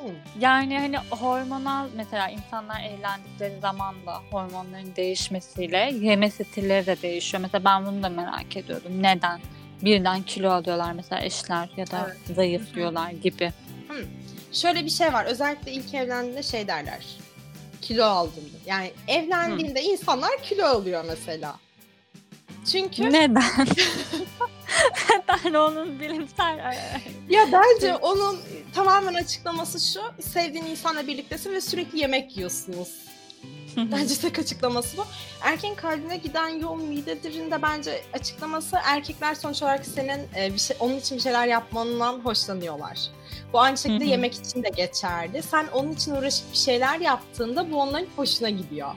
[0.00, 0.10] Hmm.
[0.40, 7.40] Yani hani hormonal mesela insanlar evlendikleri zaman da hormonların değişmesiyle yeme stilleri de değişiyor.
[7.40, 9.02] Mesela ben bunu da merak ediyordum.
[9.02, 9.40] Neden?
[9.82, 13.52] Birden kilo alıyorlar mesela eşler ya da zayıflıyorlar gibi.
[14.52, 15.24] Şöyle bir şey var.
[15.24, 17.06] Özellikle ilk evlendiğinde şey derler.
[17.82, 18.44] Kilo aldım.
[18.66, 21.56] Yani evlendiğinde insanlar kilo alıyor mesela.
[22.72, 23.34] Çünkü Neden?
[25.10, 26.74] Neden onun bilimsel
[27.28, 28.38] ya bence onun
[28.74, 30.22] tamamen açıklaması şu.
[30.22, 32.88] Sevdiğin insanla birliktesin ve sürekli yemek yiyorsunuz.
[33.76, 35.04] Bence tek açıklaması bu.
[35.40, 40.76] Erkeğin kalbine giden yol midedir'in de bence açıklaması erkekler sonuç olarak senin e, bir şey,
[40.80, 42.98] onun için bir şeyler yapmandan hoşlanıyorlar.
[43.52, 45.42] Bu aynı şekilde yemek için de geçerli.
[45.42, 48.94] Sen onun için uğraşıp bir şeyler yaptığında bu onların hoşuna gidiyor.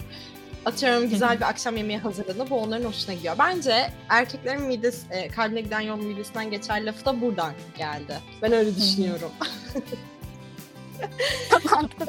[0.66, 3.36] Atıyorum güzel bir akşam yemeği hazırladığında bu onların hoşuna gidiyor.
[3.40, 8.20] Bence erkeklerin midesi, e, kalbine giden yol midesinden geçer lafı da buradan geldi.
[8.42, 9.32] Ben öyle düşünüyorum.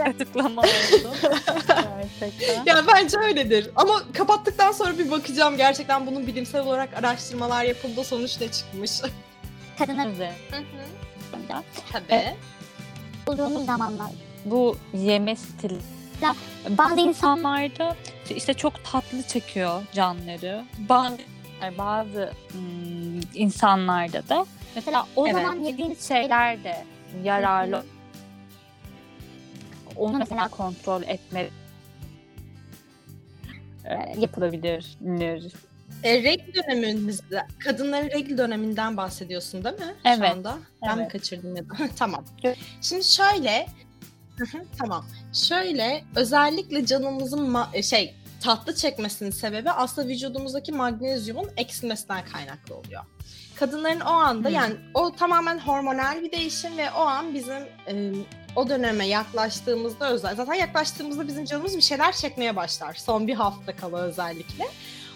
[0.02, 1.16] açıklama oldu.
[2.20, 2.64] Gerçekten.
[2.66, 3.70] Ya bence öyledir.
[3.76, 8.90] Ama kapattıktan sonra bir bakacağım gerçekten bunun bilimsel olarak araştırmalar yapıldı sonuç ne çıkmış.
[9.78, 10.14] kadınlar Evet.
[10.14, 12.36] üzerinde Tabii.
[13.26, 14.10] bulunduğumuz zamanlar.
[14.44, 15.78] Bu yeme stili
[16.68, 17.96] bazı insanlarda
[18.34, 20.64] işte çok tatlı çekiyor canları.
[20.88, 21.18] Bazı
[21.78, 25.36] bazı hmm, insanlarda da mesela o Evet.
[25.36, 26.84] zaman yediğiniz şeyler de
[27.24, 27.84] yararlı.
[29.96, 31.48] Onu mesela kontrol etme
[33.84, 34.98] e, yapılabilir.
[36.02, 39.94] E, regl dönemimizde, kadınların regl döneminden bahsediyorsun değil mi?
[40.04, 40.58] Evet, Şu anda.
[40.82, 41.12] Ben mi evet.
[41.12, 41.74] kaçırdım ya da?
[41.96, 42.24] tamam.
[42.82, 43.66] Şimdi şöyle,
[44.78, 45.06] tamam.
[45.32, 53.02] Şöyle, özellikle canımızın ma- e, şey tatlı çekmesinin sebebi aslında vücudumuzdaki magnezyumun eksilmesinden kaynaklı oluyor.
[53.56, 54.54] Kadınların o anda Hmm.
[54.54, 58.12] yani o tamamen hormonal bir değişim ve o an bizim e,
[58.56, 62.94] o döneme yaklaştığımızda özel zaten yaklaştığımızda bizim canımız bir şeyler çekmeye başlar.
[62.94, 64.64] Son bir hafta kala özellikle.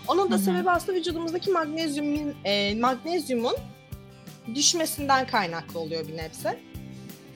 [0.09, 0.43] Onun da Hı hı.
[0.43, 3.57] sebebi aslında vücudumuzdaki magnezyumun e, magnezyumun
[4.55, 6.61] düşmesinden kaynaklı oluyor bir nebze.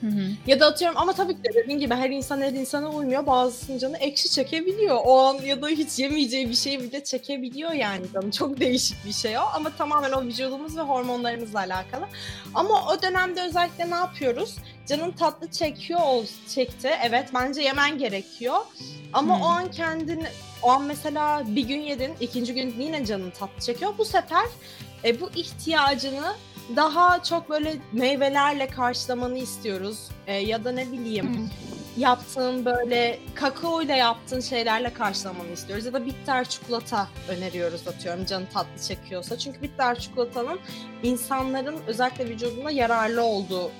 [0.01, 0.21] Hı hı.
[0.47, 3.25] Ya da atıyorum ama tabii ki de dediğin gibi her insan her insana uymuyor.
[3.27, 4.97] Bazısının canı ekşi çekebiliyor.
[5.05, 8.31] O an ya da hiç yemeyeceği bir şeyi bile çekebiliyor yani canı.
[8.31, 12.05] Çok değişik bir şey o ama tamamen o vücudumuz ve hormonlarımızla alakalı.
[12.53, 14.55] Ama o dönemde özellikle ne yapıyoruz?
[14.87, 16.89] Canın tatlı çekiyor ol, çekti.
[17.03, 18.57] Evet bence yemen gerekiyor.
[19.13, 19.41] Ama Hmm.
[19.43, 20.25] o an kendini
[20.63, 23.93] o an mesela bir gün yedin, ikinci gün yine canın tatlı çekiyor.
[23.97, 24.45] Bu sefer
[25.03, 26.33] e, bu ihtiyacını
[26.75, 29.99] daha çok böyle meyvelerle karşılamanı istiyoruz.
[30.27, 31.49] E, ya da ne bileyim
[31.97, 35.85] yaptığın böyle kakao ile yaptığın şeylerle karşılamanı istiyoruz.
[35.85, 39.37] Ya da bitter çikolata öneriyoruz atıyorum canı tatlı çekiyorsa.
[39.37, 40.59] Çünkü bitter çikolatanın
[41.03, 43.71] insanların özellikle vücuduna yararlı olduğu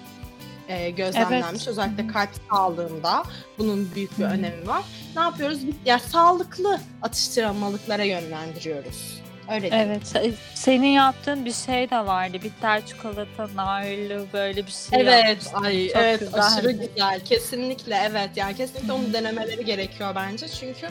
[0.68, 1.62] e, gözlemlenmiş.
[1.62, 1.68] Evet.
[1.68, 3.24] Özellikle kalp sağlığında
[3.58, 4.84] bunun büyük bir önemi var.
[5.16, 5.60] Ne yapıyoruz?
[5.86, 9.19] Ya sağlıklı atıştırmalıklara yönlendiriyoruz.
[9.52, 9.90] Öyle diyeyim.
[9.92, 10.04] Evet.
[10.04, 12.38] se- Senin yaptığın bir şey de vardı.
[12.44, 15.64] Bitter çikolata, narlı böyle bir şey Evet, yapmıştın.
[15.64, 16.42] ay Çok evet güzeldi.
[16.42, 17.20] aşırı güzel.
[17.26, 18.30] Kesinlikle evet.
[18.36, 20.48] Yani kesinlikle onu denemeleri gerekiyor bence.
[20.48, 20.88] Çünkü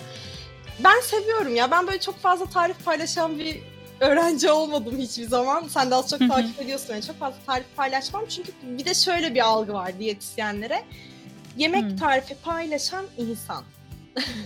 [0.84, 1.70] ben seviyorum ya.
[1.70, 3.58] Ben böyle çok fazla tarif paylaşan bir
[4.00, 5.68] öğrenci olmadım hiçbir zaman.
[5.68, 6.92] Sen de az çok takip ediyorsun.
[6.94, 8.24] Yani çok fazla tarif paylaşmam.
[8.28, 10.82] Çünkü bir de şöyle bir algı var diyetisyenlere.
[11.56, 13.64] Yemek tarifi paylaşan insan.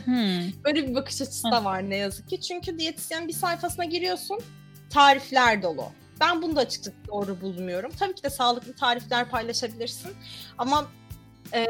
[0.05, 0.65] Hmm.
[0.65, 2.41] Böyle bir bakış açısı da var ne yazık ki.
[2.41, 4.39] Çünkü diyetisyen bir sayfasına giriyorsun,
[4.91, 5.85] tarifler dolu.
[6.21, 7.93] Ben bunu da açıkçası doğru bulmuyorum.
[7.99, 10.13] Tabii ki de sağlıklı tarifler paylaşabilirsin.
[10.59, 10.87] Ama
[11.55, 11.67] e,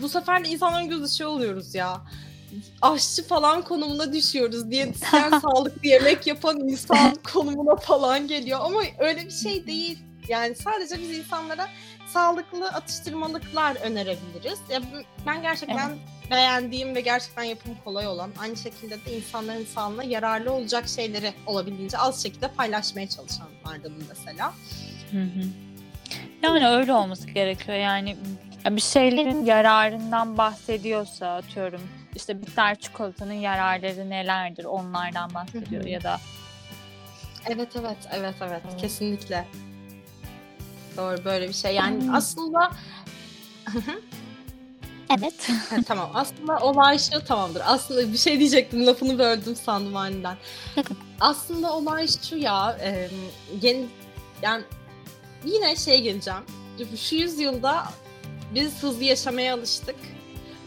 [0.00, 2.00] bu sefer de insanların gözü şey oluyoruz ya.
[2.82, 4.70] Aşçı falan konumuna düşüyoruz.
[4.70, 8.60] Diyetisyen sağlıklı yemek yapan insan konumuna falan geliyor.
[8.62, 9.98] Ama öyle bir şey değil.
[10.28, 11.68] Yani sadece biz insanlara
[12.06, 14.58] sağlıklı atıştırmalıklar önerebiliriz.
[14.70, 14.80] Ya
[15.26, 15.98] ben gerçekten
[16.30, 21.98] beğendiğim ve gerçekten yapımı kolay olan aynı şekilde de insanların sağlığına yararlı olacak şeyleri olabildiğince
[21.98, 24.52] az şekilde paylaşmaya çalışanlar da bu mesela.
[25.12, 25.46] Hı hı.
[26.42, 27.78] Yani öyle olması gerekiyor.
[27.78, 28.16] Yani
[28.70, 31.80] bir şeylerin yararından bahsediyorsa atıyorum
[32.14, 35.90] işte bitter çikolatanın yararları nelerdir onlardan bahsediyor Hı hı.
[35.90, 36.20] ya da
[37.46, 38.80] Evet evet evet evet Evet.
[38.80, 39.44] kesinlikle.
[40.96, 41.74] Doğru böyle bir şey.
[41.74, 42.14] Yani Hmm.
[42.14, 42.70] aslında
[45.18, 45.48] Evet.
[45.70, 46.10] Ha, tamam.
[46.14, 47.62] Aslında olay şu tamamdır.
[47.66, 48.86] Aslında bir şey diyecektim.
[48.86, 50.36] Lafını böldüm sandım aniden.
[51.20, 52.78] Aslında olay şu ya.
[52.82, 53.10] E,
[53.62, 53.86] yeni,
[54.42, 54.64] yani
[55.44, 56.40] yine şey geleceğim.
[56.96, 57.84] Şu yüzyılda
[58.54, 59.96] biz hızlı yaşamaya alıştık.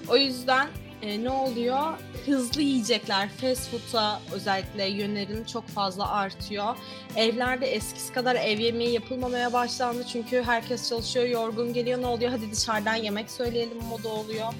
[0.09, 0.67] O yüzden
[1.01, 1.79] e, ne oluyor?
[2.25, 6.75] Hızlı yiyecekler, fast food'a özellikle yönelim çok fazla artıyor.
[7.15, 12.01] Evlerde eskisi kadar ev yemeği yapılmamaya başlandı çünkü herkes çalışıyor, yorgun geliyor.
[12.01, 12.31] Ne oluyor?
[12.31, 14.53] Hadi dışarıdan yemek söyleyelim moda oluyor.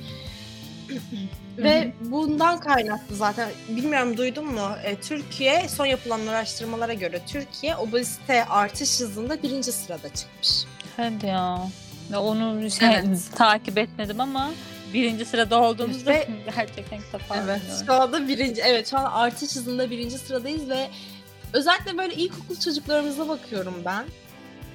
[1.58, 4.70] Ve bundan kaynaklı zaten bilmiyorum duydun mu?
[4.84, 10.50] E, Türkiye son yapılan araştırmalara göre Türkiye obezite artış hızında birinci sırada çıkmış.
[10.98, 11.60] Hadi ya.
[12.18, 13.20] Onu şey, Evet.
[13.36, 14.52] takip etmedim ama
[14.94, 17.62] birinci sırada olduğumuzda Ve- gerçekten defa Evet.
[17.86, 20.90] Şu anda birinci, evet şu an artış hızında birinci sıradayız ve
[21.54, 24.06] özellikle böyle ilkokul çocuklarımıza bakıyorum ben.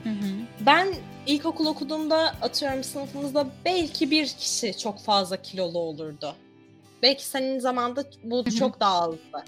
[0.05, 0.27] Hı hı.
[0.61, 0.94] Ben
[1.27, 6.35] ilkokul okuduğumda atıyorum sınıfımızda belki bir kişi çok fazla kilolu olurdu.
[7.03, 8.55] Belki senin zamanda bu Hı hı.
[8.55, 9.44] çok daha azdı.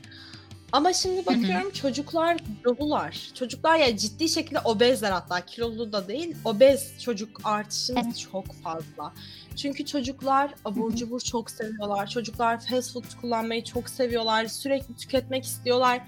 [0.77, 3.31] Ama şimdi bakıyorum çocuklar kilolular.
[3.35, 6.37] Çocuklar ya ciddi şekilde obezler hatta kilolu da değil.
[6.45, 8.29] Obez çocuk artışımız Evet.
[8.33, 9.13] çok fazla.
[9.57, 12.07] Çünkü çocuklar abur cubur çok seviyorlar.
[12.07, 14.47] Çocuklar fast food kullanmayı çok seviyorlar.
[14.47, 16.01] Sürekli tüketmek istiyorlar.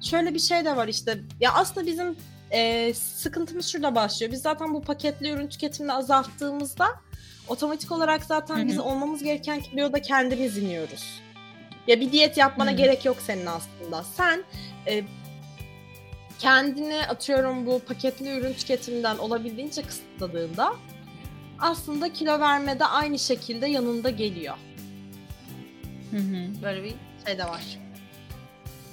[0.00, 1.18] Şöyle bir şey de var işte.
[1.40, 2.16] Ya aslında bizim
[2.50, 4.32] e, sıkıntımız şurada başlıyor.
[4.32, 6.86] Biz zaten bu paketli ürün tüketimini azalttığımızda
[7.48, 8.66] otomatik olarak zaten Hı hı.
[8.66, 11.25] biz olmamız gereken kiloda kendimiz iniyoruz.
[11.86, 12.76] Ya bir diyet yapmana Hı.
[12.76, 14.02] gerek yok senin aslında.
[14.02, 14.44] Sen
[14.86, 15.04] e,
[16.38, 20.72] kendini atıyorum bu paketli ürün tüketiminden olabildiğince kısıtladığında
[21.58, 24.54] aslında kilo vermede aynı şekilde yanında geliyor.
[26.10, 26.62] Hı hı.
[26.62, 26.94] Böyle bir
[27.26, 27.78] şey de var.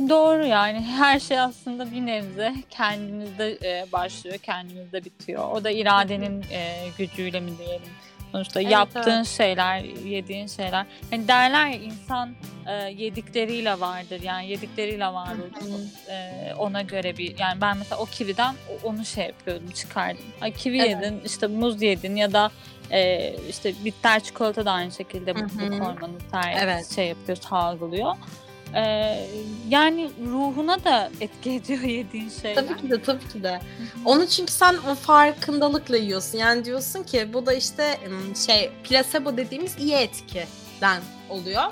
[0.09, 5.51] Doğru yani her şey aslında bir nebze kendimizde e, başlıyor, kendimizde bitiyor.
[5.51, 7.89] O da iradenin e, gücüyle mi diyelim.
[8.33, 9.27] Sonuçta Evet, yaptığın evet.
[9.27, 10.85] şeyler, yediğin şeyler.
[11.11, 12.29] Hani derler ya insan
[12.67, 14.21] e, yedikleriyle vardır.
[14.21, 15.79] Yani yedikleriyle var olur.
[16.09, 20.23] E, ona göre bir yani ben mesela o kividen onu şey yapıyordum, çıkardım.
[20.41, 20.89] Ay kivi Evet.
[20.89, 22.51] yedin, işte muz yedin ya da
[22.91, 26.95] e, işte bitter çikolata da aynı şekilde mutluluk hormonu ter- Evet.
[26.95, 28.15] şey yapıyor, salgılıyor.
[28.75, 29.25] Ee,
[29.69, 32.67] yani ruhuna da etki ediyor yediğin şeyler.
[32.67, 33.59] Tabii ki de tabii ki de.
[34.05, 36.37] Onu çünkü sen o farkındalıkla yiyorsun.
[36.37, 37.99] Yani diyorsun ki bu da işte
[38.47, 41.63] şey plasebo dediğimiz iyi etkiden oluyor.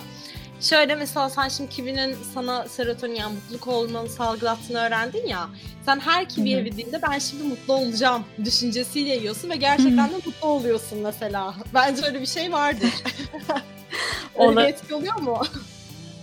[0.62, 5.50] Şöyle mesela sen şimdi kivinin sana serotonin yani mutluluk hormonu salgılattığını öğrendin ya.
[5.86, 6.66] Sen her kivi Hı hı.
[6.66, 11.56] yediğinde ben şimdi mutlu olacağım düşüncesiyle yiyorsun ve gerçekten de mutlu oluyorsun mesela.
[11.74, 12.90] Bence öyle bir şey vardır.
[14.40, 15.42] öyle Ola- etki oluyor mu?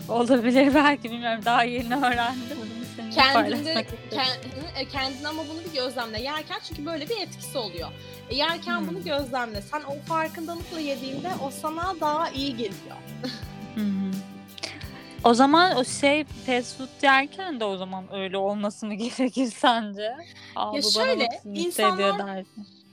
[0.09, 2.59] Olabilir belki bilmiyorum daha yeni öğrendim.
[3.15, 6.23] Kendinde, kend- e, kendine ama bunu bir gözlemle.
[6.23, 7.89] Yerken çünkü böyle bir etkisi oluyor.
[8.31, 8.89] E, yerken Hmm.
[8.89, 9.63] bunu gözlemle.
[9.63, 12.97] Sen o farkındalıkla yediğinde o sana daha iyi geliyor.
[15.25, 20.17] O zaman o şey fast food yerken de o zaman öyle olması mı gerekir sence?
[20.57, 22.45] Aa, Ya şöyle, hissediyor insanlar-.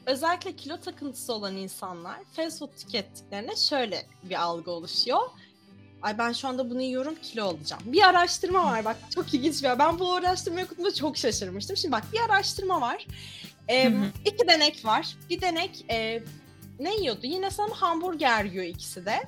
[0.06, 5.19] Özellikle kilo takıntısı olan insanlar fast food tükettiklerine şöyle bir algı oluşuyor.
[6.06, 7.82] Ay ben şu anda bunu yiyorum kilo alacağım.
[7.86, 11.78] Bir araştırma var bak çok ilginç bir Ben bu araştırmayı okuduğumda çok şaşırmıştım.
[11.78, 13.08] Şimdi bak bir araştırma var.
[14.04, 14.12] Hı.
[14.26, 15.15] iki denek var.
[15.30, 16.24] Bir denek e,
[16.80, 17.20] ne yiyordu?
[17.24, 19.24] Yine sanırım hamburger yiyor ikisi de.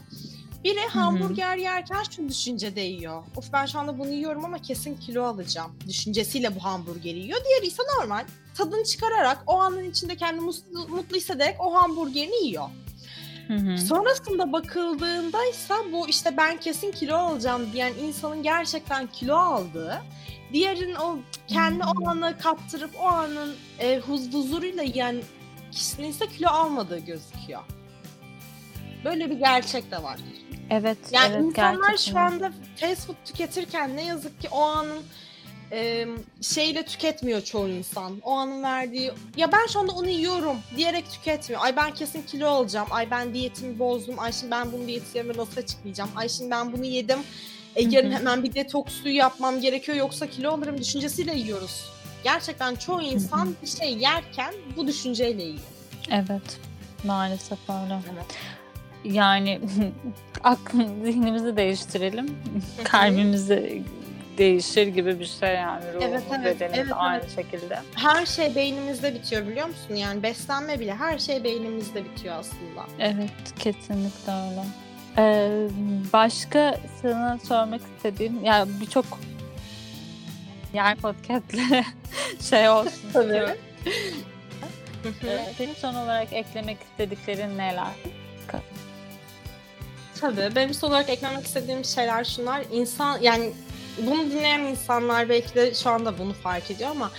[0.64, 3.24] Biri hamburger yerken şu düşüncede yiyor.
[3.36, 5.72] Of ben şu anda bunu yiyorum ama kesin kilo alacağım.
[5.88, 7.40] Düşüncesiyle bu hamburgeri yiyor.
[7.46, 8.26] Diğeri ise normal.
[8.56, 12.70] Tadını çıkararak o anın içinde kendini mutlu, mutlu hissederek o hamburgerini yiyor.
[13.48, 13.78] Hı hı.
[13.78, 20.02] Sonrasında bakıldığında ise bu işte ben kesin kilo alacağım diyen insanın gerçekten kilo aldığı,
[20.54, 22.08] diğerinin o kendi o Hmm.
[22.08, 25.16] anı kaptırıp o anın e, huz huzuruyla yiyen
[25.72, 27.62] kişinin ise kilo almadığı gözüküyor.
[29.06, 30.18] Böyle bir gerçek de var.
[30.70, 32.12] Evet, Yani evet insanlar gerçekten.
[32.14, 35.04] şu anda fast food tüketirken ne yazık ki o anın
[35.72, 36.08] e,
[36.42, 38.20] şeyle tüketmiyor çoğu insan.
[38.24, 41.62] O anın verdiği ya ben şu anda onu yiyorum diyerek tüketmiyor.
[41.64, 42.88] Ay ben kesin kilo alacağım.
[42.92, 44.20] Ay ben diyetimi bozdum.
[44.20, 46.10] Ay şimdi ben bunu diyetlerime nasıl açıklayacağım?
[46.16, 47.20] Ay şimdi ben bunu yedim.
[47.76, 51.86] E, yarın hemen bir detoks suyu yapmam gerekiyor yoksa kilo alırım düşüncesiyle yiyoruz.
[52.24, 55.60] Gerçekten çoğu insan bir şey yerken bu düşünceyle yiyor.
[56.12, 56.60] Evet.
[57.04, 58.00] Maalesef öyle.
[58.14, 58.36] Evet.
[59.04, 59.62] Yani
[60.44, 62.38] aklın zihnimizi değiştirelim.
[62.84, 63.84] Kalbimizi
[64.38, 67.36] değişir gibi bir şey yani ruhumuz, Evet, evet, bedenimiz evet, aynı evet.
[67.36, 67.80] şekilde.
[67.96, 69.96] Her şey beynimizde bitiyor biliyor musun?
[69.96, 72.86] Yani beslenme bile her şey beynimizde bitiyor aslında.
[73.00, 74.64] Evet, kesinlikle öyle.
[75.18, 75.68] Ee,
[76.14, 79.06] başka sana sormak istediğim, yani birçok
[80.74, 81.86] yer podcastle
[82.50, 83.56] şey olsun Tabii.
[85.24, 87.88] Ee, senin son olarak eklemek istediklerin neler?
[90.22, 90.56] Tabii.
[90.56, 92.64] Benim son olarak eklemek istediğim şeyler şunlar.
[92.72, 93.52] İnsan yani
[94.06, 97.12] bunu dinleyen insanlar belki de şu anda bunu fark ediyor ama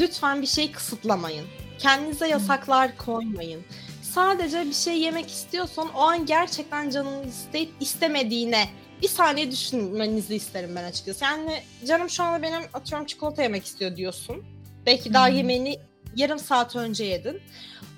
[0.00, 1.46] lütfen bir şey kısıtlamayın.
[1.78, 3.64] Kendinize yasaklar koymayın.
[4.02, 8.68] Sadece bir şey yemek istiyorsan o an gerçekten canın isteyip istemediğine
[9.02, 11.24] bir saniye düşünmenizi isterim ben açıkçası.
[11.24, 14.44] Yani canım şu anda benim atıyorum çikolata yemek istiyor diyorsun.
[14.86, 15.78] Belki daha yemeğini
[16.16, 17.42] yarım saat önce yedin.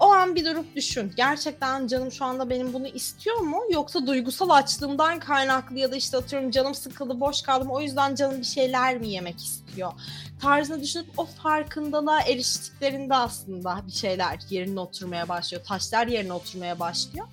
[0.01, 1.13] O an bir durup düşün.
[1.17, 3.63] Gerçekten canım şu anda benim bunu istiyor mu?
[3.71, 7.71] Yoksa duygusal açlığımdan kaynaklı ya da işte atıyorum canım sıkıldı, boş kaldım.
[7.71, 9.93] O yüzden canım bir şeyler mi yemek istiyor?
[10.41, 15.65] Tarzını düşünüp o farkındalığa eriştiklerinde aslında bir şeyler yerine oturmaya başlıyor.
[15.65, 17.27] Taşlar yerine oturmaya başlıyor.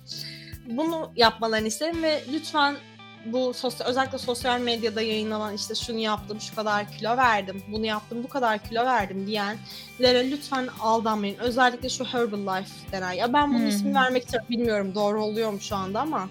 [0.66, 2.76] Bunu yapmalarını isterim ve lütfen
[3.24, 8.24] bu sosyal özellikle sosyal medyada yayınlanan işte şunu yaptım, şu kadar kilo verdim, bunu yaptım,
[8.24, 11.38] bu kadar kilo verdim diyenlere lütfen aldanmayın.
[11.38, 13.12] Özellikle şu Herbalife denen.
[13.12, 13.68] Ya ben bunun hı.
[13.68, 14.48] ismini vermek istiyorum.
[14.50, 16.28] Bilmiyorum doğru oluyor mu şu anda ama.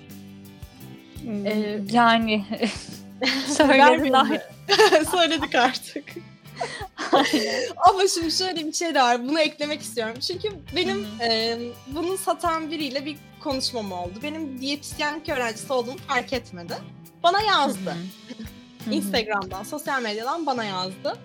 [1.46, 2.46] Ee, yani
[4.00, 4.42] mi?
[5.12, 6.06] Söyledik artık.
[7.90, 9.28] Ama şimdi şöyle bir şey de var.
[9.28, 10.16] Bunu eklemek istiyorum.
[10.28, 14.14] Çünkü benim Hı e, bunu satan biriyle bir konuşmam oldu.
[14.24, 16.74] Benim diyetisyenlik öğrencisi olduğumu fark etmedi.
[17.24, 17.96] Bana yazdı.
[18.92, 21.18] Instagram'dan, sosyal medyadan bana yazdı.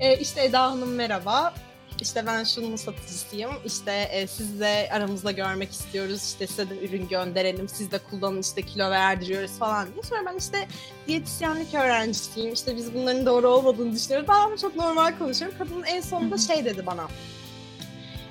[0.00, 1.54] E, işte Eda Hanım merhaba.
[2.00, 3.50] İşte ben şunun satıcısıyım.
[3.64, 6.24] İşte e, siz de aramızda görmek istiyoruz.
[6.24, 7.68] İşte size de ürün gönderelim.
[7.68, 10.02] Siz de kullanın işte kilo verdiriyoruz falan diye.
[10.02, 10.68] Sonra ben işte
[11.06, 12.52] diyetisyenlik öğrencisiyim.
[12.52, 14.28] İşte biz bunların doğru olmadığını düşünüyoruz.
[14.28, 15.58] Ben çok normal konuşuyorum.
[15.58, 17.08] Kadın en sonunda şey dedi bana.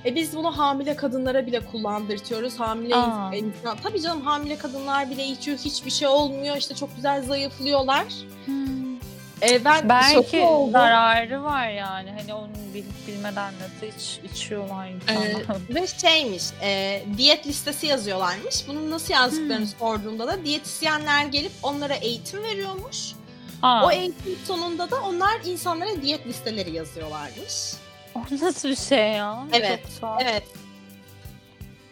[0.07, 2.59] E biz bunu hamile kadınlara bile kullandırtıyoruz.
[2.59, 3.35] Hamile Aa.
[3.35, 3.77] insan.
[3.83, 5.57] Tabii canım hamile kadınlar bile içiyor.
[5.57, 6.57] Hiçbir şey olmuyor.
[6.57, 8.05] İşte çok güzel zayıflıyorlar.
[8.45, 8.95] Hmm.
[9.41, 12.11] E ben Belki zararı var yani.
[12.19, 15.59] Hani onu bilip bilmeden nasıl iç, içiyorlar insanlar.
[15.71, 18.67] Ee, ve şeymiş, e, diyet listesi yazıyorlarmış.
[18.67, 19.79] Bunu nasıl yazdıklarını Hmm.
[19.79, 23.11] sorduğumda da diyetisyenler gelip onlara eğitim veriyormuş.
[23.61, 27.73] Aa, O eğitim sonunda da onlar insanlara diyet listeleri yazıyorlarmış.
[28.31, 29.43] Nasıl bir şey ya?
[29.53, 30.21] Evet, Çok tuhaf.
[30.21, 30.43] Evet,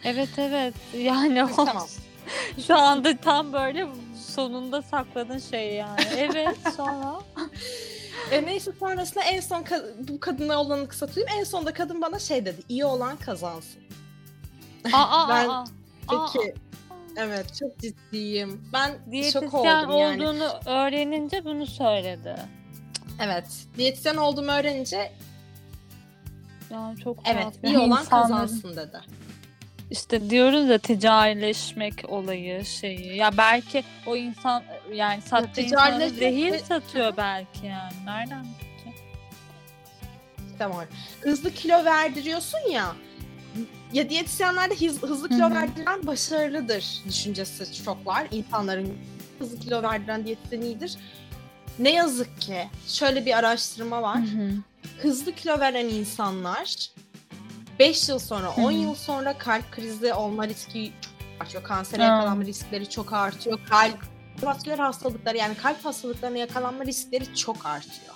[0.04, 0.74] Evet evet.
[0.98, 1.86] Yani o tamam.
[2.66, 3.86] şu anda tam böyle
[4.26, 6.00] sonunda sakladığın şey yani.
[6.16, 7.20] Evet sonra.
[8.30, 11.28] E, neyse sonrasında en son ka- bu kadına olanı kısaltayım.
[11.38, 13.80] En sonunda kadın bana şey dedi, iyi olan kazansın.
[14.92, 15.64] Aa, Ben- aa.
[16.00, 16.54] Peki,
[16.90, 16.94] Aa.
[17.16, 18.68] evet çok ciddiyim.
[18.72, 19.48] Ben şok Diyetisyen
[19.84, 20.22] oldum yani.
[20.28, 22.36] olduğunu öğrenince bunu söyledi.
[23.24, 23.44] Evet,
[23.76, 25.12] diyetisyen olduğumu öğrenince
[26.70, 27.54] Yani çok evet tuhaf.
[27.64, 29.00] iyi Yani olan insanların- kazansın dedi.
[29.90, 33.16] İşte diyoruz ya ticarileşmek olayı şeyi.
[33.16, 34.62] Ya belki o insan
[34.94, 37.92] yani sattığı insana ticarileşmek zehir de- satıyor belki yani.
[38.06, 38.46] Nereden
[40.60, 40.86] var.
[41.20, 42.92] Hızlı kilo verdiriyorsun ya.
[43.92, 45.54] Ya diyetisyenlerde hız- hızlı kilo Hı hı.
[45.54, 48.26] verdiren başarılıdır düşüncesi çok var.
[48.30, 48.98] İnsanların
[49.38, 50.96] hızlı kilo verdiren diyetisyen iyidir.
[51.78, 54.18] Ne yazık ki şöyle bir araştırma var.
[55.02, 56.90] Hızlı kilo veren insanlar
[57.78, 58.76] 5 yıl sonra, Hı 10 hı.
[58.76, 61.62] yıl sonra kalp krizi olma riski çok artıyor.
[61.62, 62.06] Kansere Aa.
[62.06, 63.58] yakalanma riskleri çok artıyor.
[63.70, 63.98] Kalp
[64.42, 68.14] vasküler hastalıkları yani kalp hastalıklarına yakalanma riskleri çok artıyor.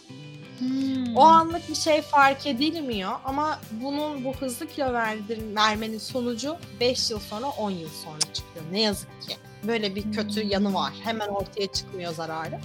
[0.59, 1.17] Hmm.
[1.17, 7.11] O anlık bir şey fark edilmiyor ama bunun bu hızlı kilo verdir, vermenin sonucu 5
[7.11, 8.65] yıl sonra 10 yıl sonra çıkıyor.
[8.73, 9.37] Ne yazık ki.
[9.67, 10.51] Böyle bir kötü Hmm.
[10.51, 10.93] yanı var.
[11.05, 12.59] Hemen ortaya çıkmıyor zararı.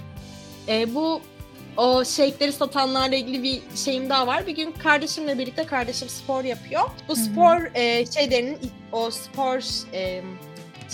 [0.68, 1.20] Ee, bu
[1.76, 4.46] o shake'leri satanlarla ilgili bir şeyim daha var.
[4.46, 6.82] Bir gün kardeşimle birlikte kardeşim spor yapıyor.
[7.08, 8.58] Bu spor e, şeylerinin
[8.92, 9.58] o spor
[9.94, 10.22] e,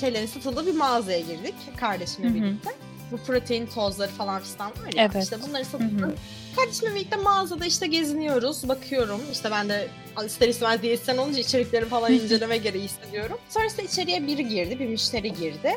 [0.00, 2.34] şeylerin satıldığı bir mağazaya girdik kardeşimle Hı hı.
[2.34, 2.70] birlikte.
[3.12, 5.10] Bu protein tozları falan filan var ya.
[5.14, 5.24] Evet.
[5.24, 6.06] İşte bunları Hı satıldı.
[6.06, 6.14] hı.
[6.56, 9.20] Kardeşimle birlikte mağazada işte geziniyoruz, bakıyorum.
[9.32, 9.88] İşte ben de
[10.26, 13.38] ister istemez diyetisyen olunca içerikleri falan inceleme gereği hissediyorum.
[13.48, 15.72] Sonrasında içeriye biri girdi, bir müşteri girdi.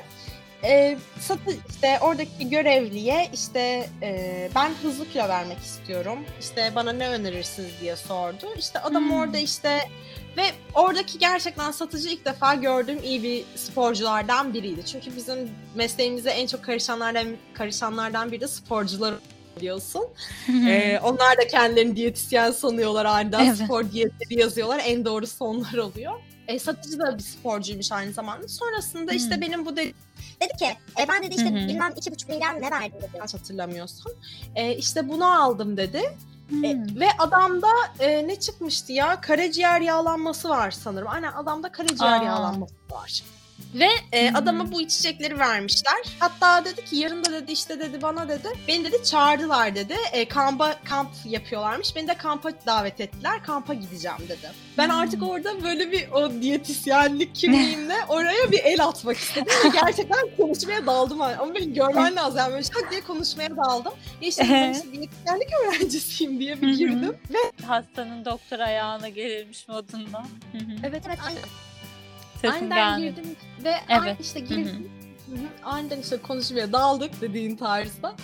[0.68, 6.20] Ee, satı işte oradaki görevliye işte e, ben hızlı kilo vermek istiyorum.
[6.40, 8.48] İşte bana ne önerirsiniz diye sordu.
[8.58, 9.12] İşte adam Hmm.
[9.20, 9.80] orada işte
[10.38, 14.86] ve oradaki gerçekten satıcı ilk defa gördüğüm iyi bir sporculardan biriydi.
[14.86, 19.14] Çünkü bizim mesleğimize en çok karışanlardan karışanlardan biri de sporcular
[19.58, 20.04] biliyorsun.
[20.68, 23.46] Ee, onlar da kendilerini diyetisyen sanıyorlar aniden.
[23.46, 23.58] Evet.
[23.58, 24.82] Spor diyetleri yazıyorlar.
[24.86, 26.14] En doğrusu onlar oluyor.
[26.48, 28.48] E, satıcı da bir sporcuymuş aynı zamanda.
[28.48, 29.94] Sonrasında işte benim bu de
[30.42, 30.66] Dedi ki
[31.02, 31.68] e, ben dedi işte Hı hı.
[31.68, 33.12] bilmem iki buçuk milyar ne verdim dedi.
[33.16, 34.12] yanlış hatırlamıyorsam.
[34.56, 36.18] E, işte bunu aldım dedi.
[36.64, 37.68] E, ve adamda
[38.00, 39.22] e, ne çıkmıştı ya?
[39.22, 41.08] Karaciğer yağlanması var sanırım.
[41.08, 42.24] Aynen adamda karaciğer Aa.
[42.24, 43.24] yağlanması var.
[43.76, 45.94] Ve e, adama bu içecekleri vermişler.
[46.20, 48.48] Hatta dedi ki yarın da dedi işte dedi bana dedi.
[48.68, 49.96] Beni dedi çağırdılar dedi.
[50.12, 51.96] E, kampa kamp yapıyorlarmış.
[51.96, 53.44] Beni de kampa davet ettiler.
[53.44, 54.52] Kampa gideceğim dedi.
[54.78, 54.96] Ben Hmm.
[55.00, 59.54] artık orada böyle bir o diyetisyenlik kimliğimle oraya bir el atmak istedim.
[59.66, 61.22] Ve gerçekten konuşmaya daldım.
[61.22, 62.38] Ama böyle görmen lazım.
[62.38, 63.94] Yani böyle şak diye konuşmaya daldım.
[64.22, 67.18] Ya işte ben işte diyetisyenlik öğrencisiyim diye bir girdim.
[67.30, 70.24] Ve Hastanın doktor ayağına gerilmiş modunda.
[70.84, 71.42] Evet evet aynen.
[72.52, 73.16] Sesin Aniden gelmedi.
[73.16, 74.02] girdim ve Evet.
[74.06, 74.18] evet.
[74.22, 74.92] işte girdim.
[75.30, 75.70] Hı hı.
[75.70, 78.16] Aniden işte konuşmaya daldık dediğin tarzda.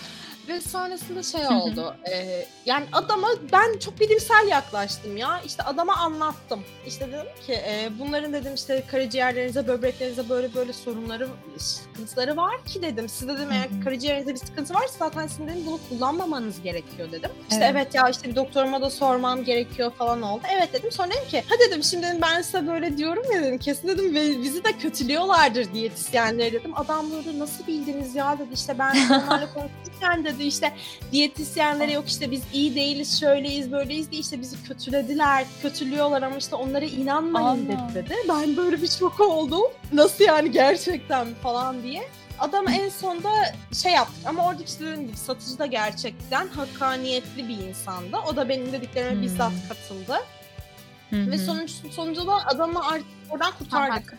[0.48, 1.96] Ve sonrasında şey oldu.
[2.12, 5.40] e, yani adama ben çok bilimsel yaklaştım ya.
[5.46, 6.60] İşte adama anlattım.
[6.86, 11.28] İşte dedim ki e, bunların dedim işte karaciğerlerinize, böbreklerinize böyle böyle sorunları,
[11.58, 13.08] sıkıntıları var ki dedim.
[13.08, 17.30] Siz dedim eğer karaciğerinizde bir sıkıntı varsa zaten sizin dedim bunu kullanmamanız gerekiyor dedim.
[17.50, 17.68] İşte Evet.
[17.72, 17.94] evet.
[17.94, 20.42] ya işte bir doktoruma da sormam gerekiyor falan oldu.
[20.56, 20.92] Evet dedim.
[20.92, 24.14] Sonra dedim ki ha dedim şimdi dedim ben size böyle diyorum ya dedim kesin dedim
[24.14, 26.72] ve bizi de kötülüyorlardır diyetisyenleri dedim.
[26.76, 30.72] Adam böyle nasıl bildiniz ya dedi işte ben onlarla konuşurken dedi işte
[31.12, 36.56] diyetisyenlere yok işte biz iyi değiliz şöyleyiz böyleyiz diye işte bizi kötülediler kötülüyorlar ama işte
[36.56, 37.56] onlara inanmayın Allah.
[37.68, 38.14] dedi dedi.
[38.28, 39.62] Ben böyle bir şok oldum.
[39.92, 42.02] Nasıl yani gerçekten falan diye.
[42.38, 43.28] Adam en sonunda
[43.82, 48.16] şey yaptık ama oradaki işte dediğim gibi satıcı da gerçekten hakkaniyetli bir insandı.
[48.32, 49.22] O da benim dediklerime Hmm.
[49.22, 50.16] bizzat katıldı.
[51.10, 54.18] Hı Ve sonuç, sonucunda adamı artık oradan kurtardık.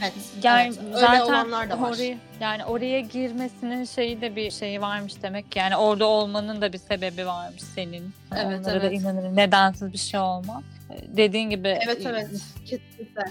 [0.00, 0.12] Evet.
[0.42, 0.78] Yani evet.
[0.94, 1.90] Öyle zaten da var.
[1.90, 5.58] oraya yani oraya girmesinin şeyi de bir şeyi varmış demek ki.
[5.58, 8.14] Yani orada olmanın da bir sebebi varmış senin.
[8.34, 9.00] Evet, Onlara da evet.
[9.00, 9.36] inanırım.
[9.36, 10.62] Nedensiz bir şey olmaz.
[11.08, 12.30] Dediğin gibi Evet evet.
[12.64, 13.22] Kesinlikle.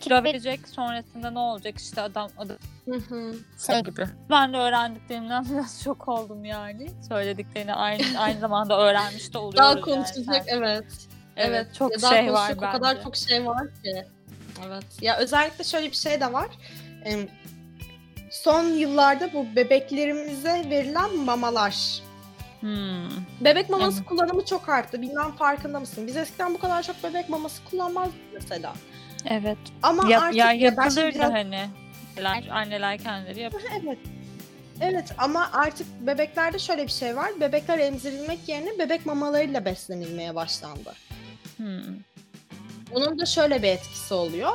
[0.00, 3.34] kilo verecek sonrasında ne olacak işte adam, adam Hı hı.
[3.66, 4.04] şey gibi.
[4.30, 6.90] Ben de öğrendiklerimden biraz şok oldum yani.
[7.08, 9.58] Söylediklerini aynı aynı zamanda öğrenmiş de oluyoruz.
[9.58, 9.80] Daha yani.
[9.80, 10.84] konuşacak evet.
[11.36, 12.76] Evet, çok Ya daha şey var konuşacak bence.
[12.76, 14.06] O kadar çok şey var ki.
[14.66, 14.84] Evet.
[15.00, 16.48] Ya özellikle şöyle bir şey de var.
[18.30, 22.00] Son yıllarda bu bebeklerimize verilen mamalar.
[22.60, 23.08] Hmm.
[23.40, 24.08] Bebek maması Evet.
[24.08, 25.02] kullanımı çok arttı.
[25.02, 26.06] Bilmem farkında mısın?
[26.06, 28.74] Biz eskiden bu kadar çok bebek maması kullanmazdık mesela.
[29.26, 29.58] Evet.
[29.82, 31.68] Ama Yap, artık ya yapılırdı biraz- hani.
[32.18, 33.62] Anneler, anneler kendileri yapıyor.
[33.84, 33.98] Evet.
[34.80, 37.30] Evet ama artık bebeklerde şöyle bir şey var.
[37.40, 40.94] Bebekler emzirilmek yerine bebek mamalarıyla beslenilmeye başlandı.
[41.56, 41.80] Hmm.
[42.94, 44.52] Bunun da şöyle bir etkisi oluyor.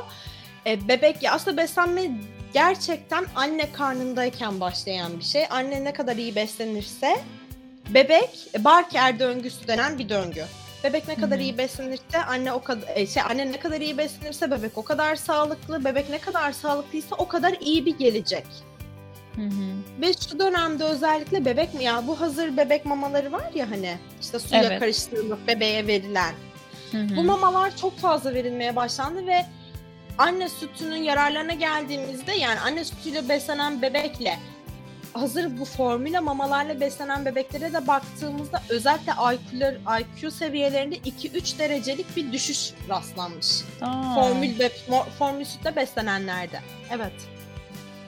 [0.66, 2.10] E, bebek ya aslında beslenme
[2.52, 5.46] gerçekten anne karnındayken başlayan bir şey.
[5.50, 7.20] Anne ne kadar iyi beslenirse
[7.94, 10.44] bebek e, Barker döngüsü denen bir döngü.
[10.84, 11.46] Bebek ne kadar Hı hı.
[11.46, 15.84] iyi beslenirse anne o kadar şey anne ne kadar iyi beslenirse bebek o kadar sağlıklı.
[15.84, 18.46] Bebek ne kadar sağlıklıysa o kadar iyi bir gelecek.
[19.36, 20.00] Hı hı.
[20.00, 24.38] Ve şu dönemde özellikle bebek mi ya bu hazır bebek mamaları var ya hani işte
[24.38, 24.80] suya Evet.
[24.80, 26.34] karıştırılıp bebeğe verilen.
[26.92, 27.16] Hı hı.
[27.16, 29.46] Bu mamalar çok fazla verilmeye başlandı ve
[30.18, 34.38] anne sütünün yararlarına geldiğimizde yani anne sütüyle beslenen bebekle
[35.12, 42.32] hazır bu formüle mamalarla beslenen bebeklere de baktığımızda özellikle IQ'lar, IQ seviyelerinde 2-3 derecelik bir
[42.32, 43.46] düşüş rastlanmış.
[43.82, 44.70] Aa, Formül, be,
[45.18, 46.60] formül sütle beslenenlerde.
[46.90, 47.12] Evet.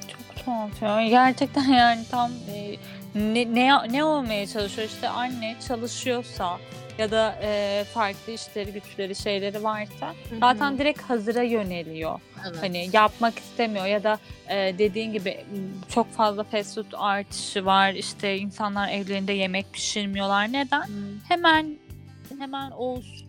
[0.08, 1.08] Çok tuhaf ya.
[1.08, 2.76] Gerçekten yani tam e,
[3.14, 6.58] ne, ne, ne olmaya çalışıyor işte anne çalışıyorsa
[6.98, 12.20] ya da e, farklı işleri, güçleri, şeyleri varsa zaten direkt hazıra yöneliyor.
[12.48, 12.62] evet.
[12.62, 14.18] Hani yapmak istemiyor ya da
[14.48, 15.44] e, dediğin gibi
[15.88, 17.92] çok fazla fast food artışı var.
[17.92, 20.52] İşte insanlar evlerinde yemek pişirmiyorlar.
[20.52, 20.84] Neden?
[21.28, 21.76] Hemen
[22.38, 23.27] hemen olsun.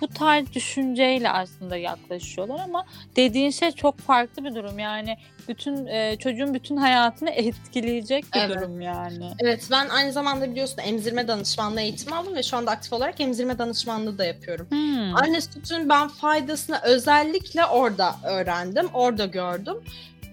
[0.00, 4.78] Bu tarz düşünceyle aslında yaklaşıyorlar ama dediğin şey çok farklı bir durum.
[4.78, 5.16] Yani
[5.48, 8.56] bütün e, çocuğun bütün hayatını etkileyecek bir Evet.
[8.56, 9.30] durum yani.
[9.42, 13.58] Evet ben aynı zamanda biliyorsun emzirme danışmanlığı eğitimi aldım ve şu anda aktif olarak emzirme
[13.58, 14.66] danışmanlığı da yapıyorum.
[14.70, 15.16] Hmm.
[15.16, 19.76] Anne sütünün ben faydasını özellikle orada öğrendim, orada gördüm.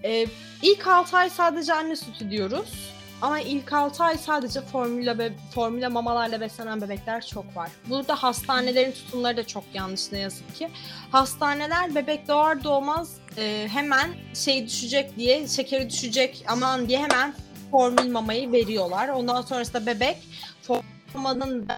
[0.04, 0.26] Ee,
[0.62, 2.93] ilk 6 ay sadece anne sütü diyoruz.
[3.22, 7.70] Ama ilk 6 ay sadece formüle, be- formüle mamalarla beslenen bebekler çok var.
[7.90, 10.68] Burada hastanelerin tutumları da çok yanlış ne yazık ki.
[11.12, 17.34] Hastaneler bebek doğar doğmaz e, hemen şey düşecek diye, şekeri düşecek aman diye hemen
[17.70, 19.08] formül mamayı veriyorlar.
[19.08, 20.16] Ondan sonrasında bebek
[20.62, 20.84] formül
[21.14, 21.68] mamanın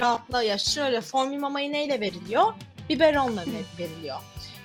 [0.00, 2.54] rahatla ya şöyle formül mamayı neyle veriliyor?
[2.88, 4.16] biberonla ver- veriliyor.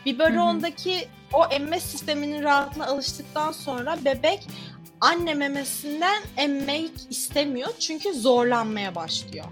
[0.06, 4.48] Biberondaki o emme sisteminin rahatlığına alıştıktan sonra bebek
[5.02, 9.46] anne memesinden emmek istemiyor çünkü zorlanmaya başlıyor.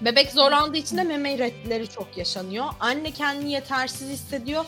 [0.00, 2.64] Bebek zorlandığı için de meme retleri çok yaşanıyor.
[2.80, 4.64] Anne kendini yetersiz hissediyor.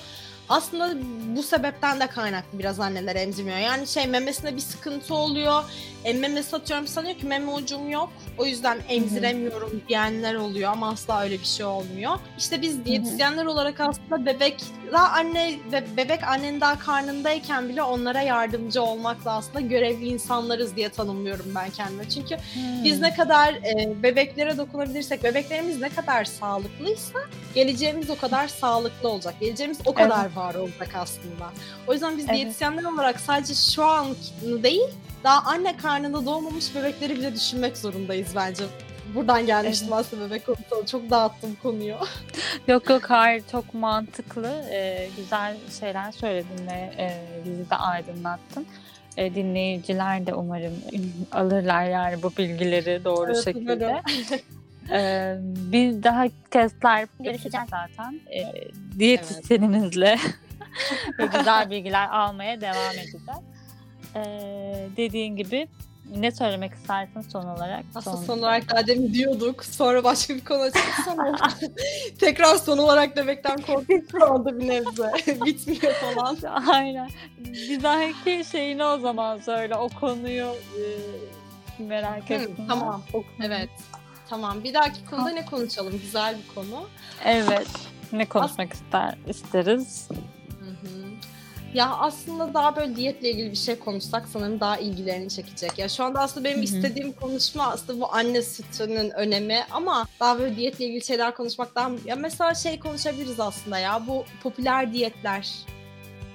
[0.49, 0.95] Aslında
[1.36, 3.59] bu sebepten de kaynaklı biraz anneler emzirmiyor.
[3.59, 5.64] Yani şey memesinde bir sıkıntı oluyor.
[6.05, 8.12] E, memesi atıyorum sanıyor ki meme ucum yok.
[8.39, 12.18] O yüzden emziremiyorum diyenler oluyor ama asla öyle bir şey olmuyor.
[12.39, 18.20] İşte biz diyetisyenler olarak aslında bebek daha anne ve bebek annenin daha karnındayken bile onlara
[18.22, 22.09] yardımcı olmakla aslında görevli insanlarız diye tanımlıyorum ben kendime.
[22.09, 22.36] Çünkü
[22.84, 23.03] biz Hmm.
[23.03, 27.18] ne kadar e, bebeklere dokunabilirsek, bebeklerimiz ne kadar sağlıklıysa
[27.55, 29.34] geleceğimiz o kadar sağlıklı olacak.
[29.41, 31.51] Geleceğimiz o kadar var olacak aslında.
[31.86, 32.34] O yüzden biz Evet.
[32.34, 34.07] diyetisyenler olarak sadece şu an
[34.43, 34.89] değil,
[35.24, 38.64] daha anne karnında doğmamış bebekleri bile düşünmek zorundayız bence.
[39.14, 40.86] Buradan gelmiştim aslında bebek konusunda.
[40.86, 41.96] Çok dağıttım konuyu.
[42.68, 48.66] Yok yok hayır çok mantıklı Ee, güzel şeyler söyledin ve e, bizi de aydınlattın.
[49.16, 50.74] E, dinleyiciler de umarım
[51.32, 54.02] alırlar yani bu bilgileri doğru Evet, şekilde.
[54.92, 57.66] Ee, bir daha kestler Görüşeceğiz.
[57.70, 58.20] zaten.
[58.34, 60.18] Ee, diyetisyeninizle
[61.18, 63.22] ve güzel bilgiler almaya devam edeceğiz.
[64.16, 64.22] Ee,
[64.96, 65.68] dediğin gibi
[66.16, 67.84] ne söylemek istersin son olarak?
[67.94, 69.64] Aslında son olarak daha demin diyorduk.
[69.64, 71.18] Sonra başka bir konu açılsam
[72.20, 73.59] tekrar son olarak demekten
[74.11, 75.12] şu anda bir nebze.
[75.44, 76.36] Bitmiyor falan.
[76.68, 77.11] Aynen.
[77.38, 79.76] Bir dahaki şeyini o zaman söyle.
[79.76, 80.82] O konuyu e,
[81.82, 82.56] merak ettim.
[82.68, 83.02] tamam.
[83.14, 83.22] O.
[83.44, 83.70] Evet.
[84.28, 84.64] Tamam.
[84.64, 86.00] Bir dahaki konuda ne konuşalım?
[86.02, 86.88] Güzel bir konu.
[87.24, 87.68] Evet.
[88.12, 90.09] Ne konuşmak ister isteriz?
[91.75, 95.79] Ya aslında daha böyle diyetle ilgili bir şey konuşsak sanırım daha ilgilerini çekecek.
[95.79, 96.64] Ya şu anda aslında benim Hı hı.
[96.64, 102.16] istediğim konuşma aslında bu anne sütünün önemi ama daha böyle diyetle ilgili şeyler konuşmaktan ya
[102.16, 105.49] mesela şey konuşabiliriz aslında ya bu popüler diyetler.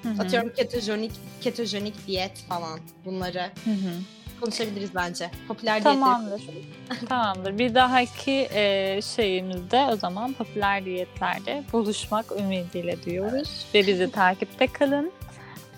[0.04, 0.22] Hı hı.
[0.22, 1.12] Atıyorum ketojenik
[1.42, 3.94] ketojenik diyet falan bunları Hı hı.
[4.42, 5.32] konuşabiliriz bence.
[5.48, 6.38] Popüler Tamamdır.
[6.40, 6.64] diyetleri.
[7.10, 7.58] Tamamdır.
[7.60, 13.66] Bir dahaki e, şeyimizde o zaman popüler diyetlerde buluşmak ümidiyle diyoruz.
[13.74, 15.12] Ve bizi takipte kalın.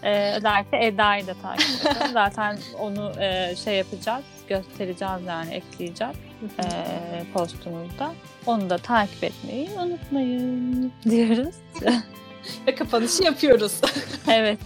[0.05, 2.07] E, özellikle Eda'yı da takip edin.
[2.13, 6.15] Zaten onu e, şey yapacağız, göstereceğiz yani ekleyeceğiz
[6.59, 6.65] e,
[7.33, 8.11] postumuzda.
[8.45, 11.55] Onu da takip etmeyi unutmayın diyoruz.
[12.67, 13.81] Ve kapanışı yapıyoruz.
[14.27, 14.59] evet.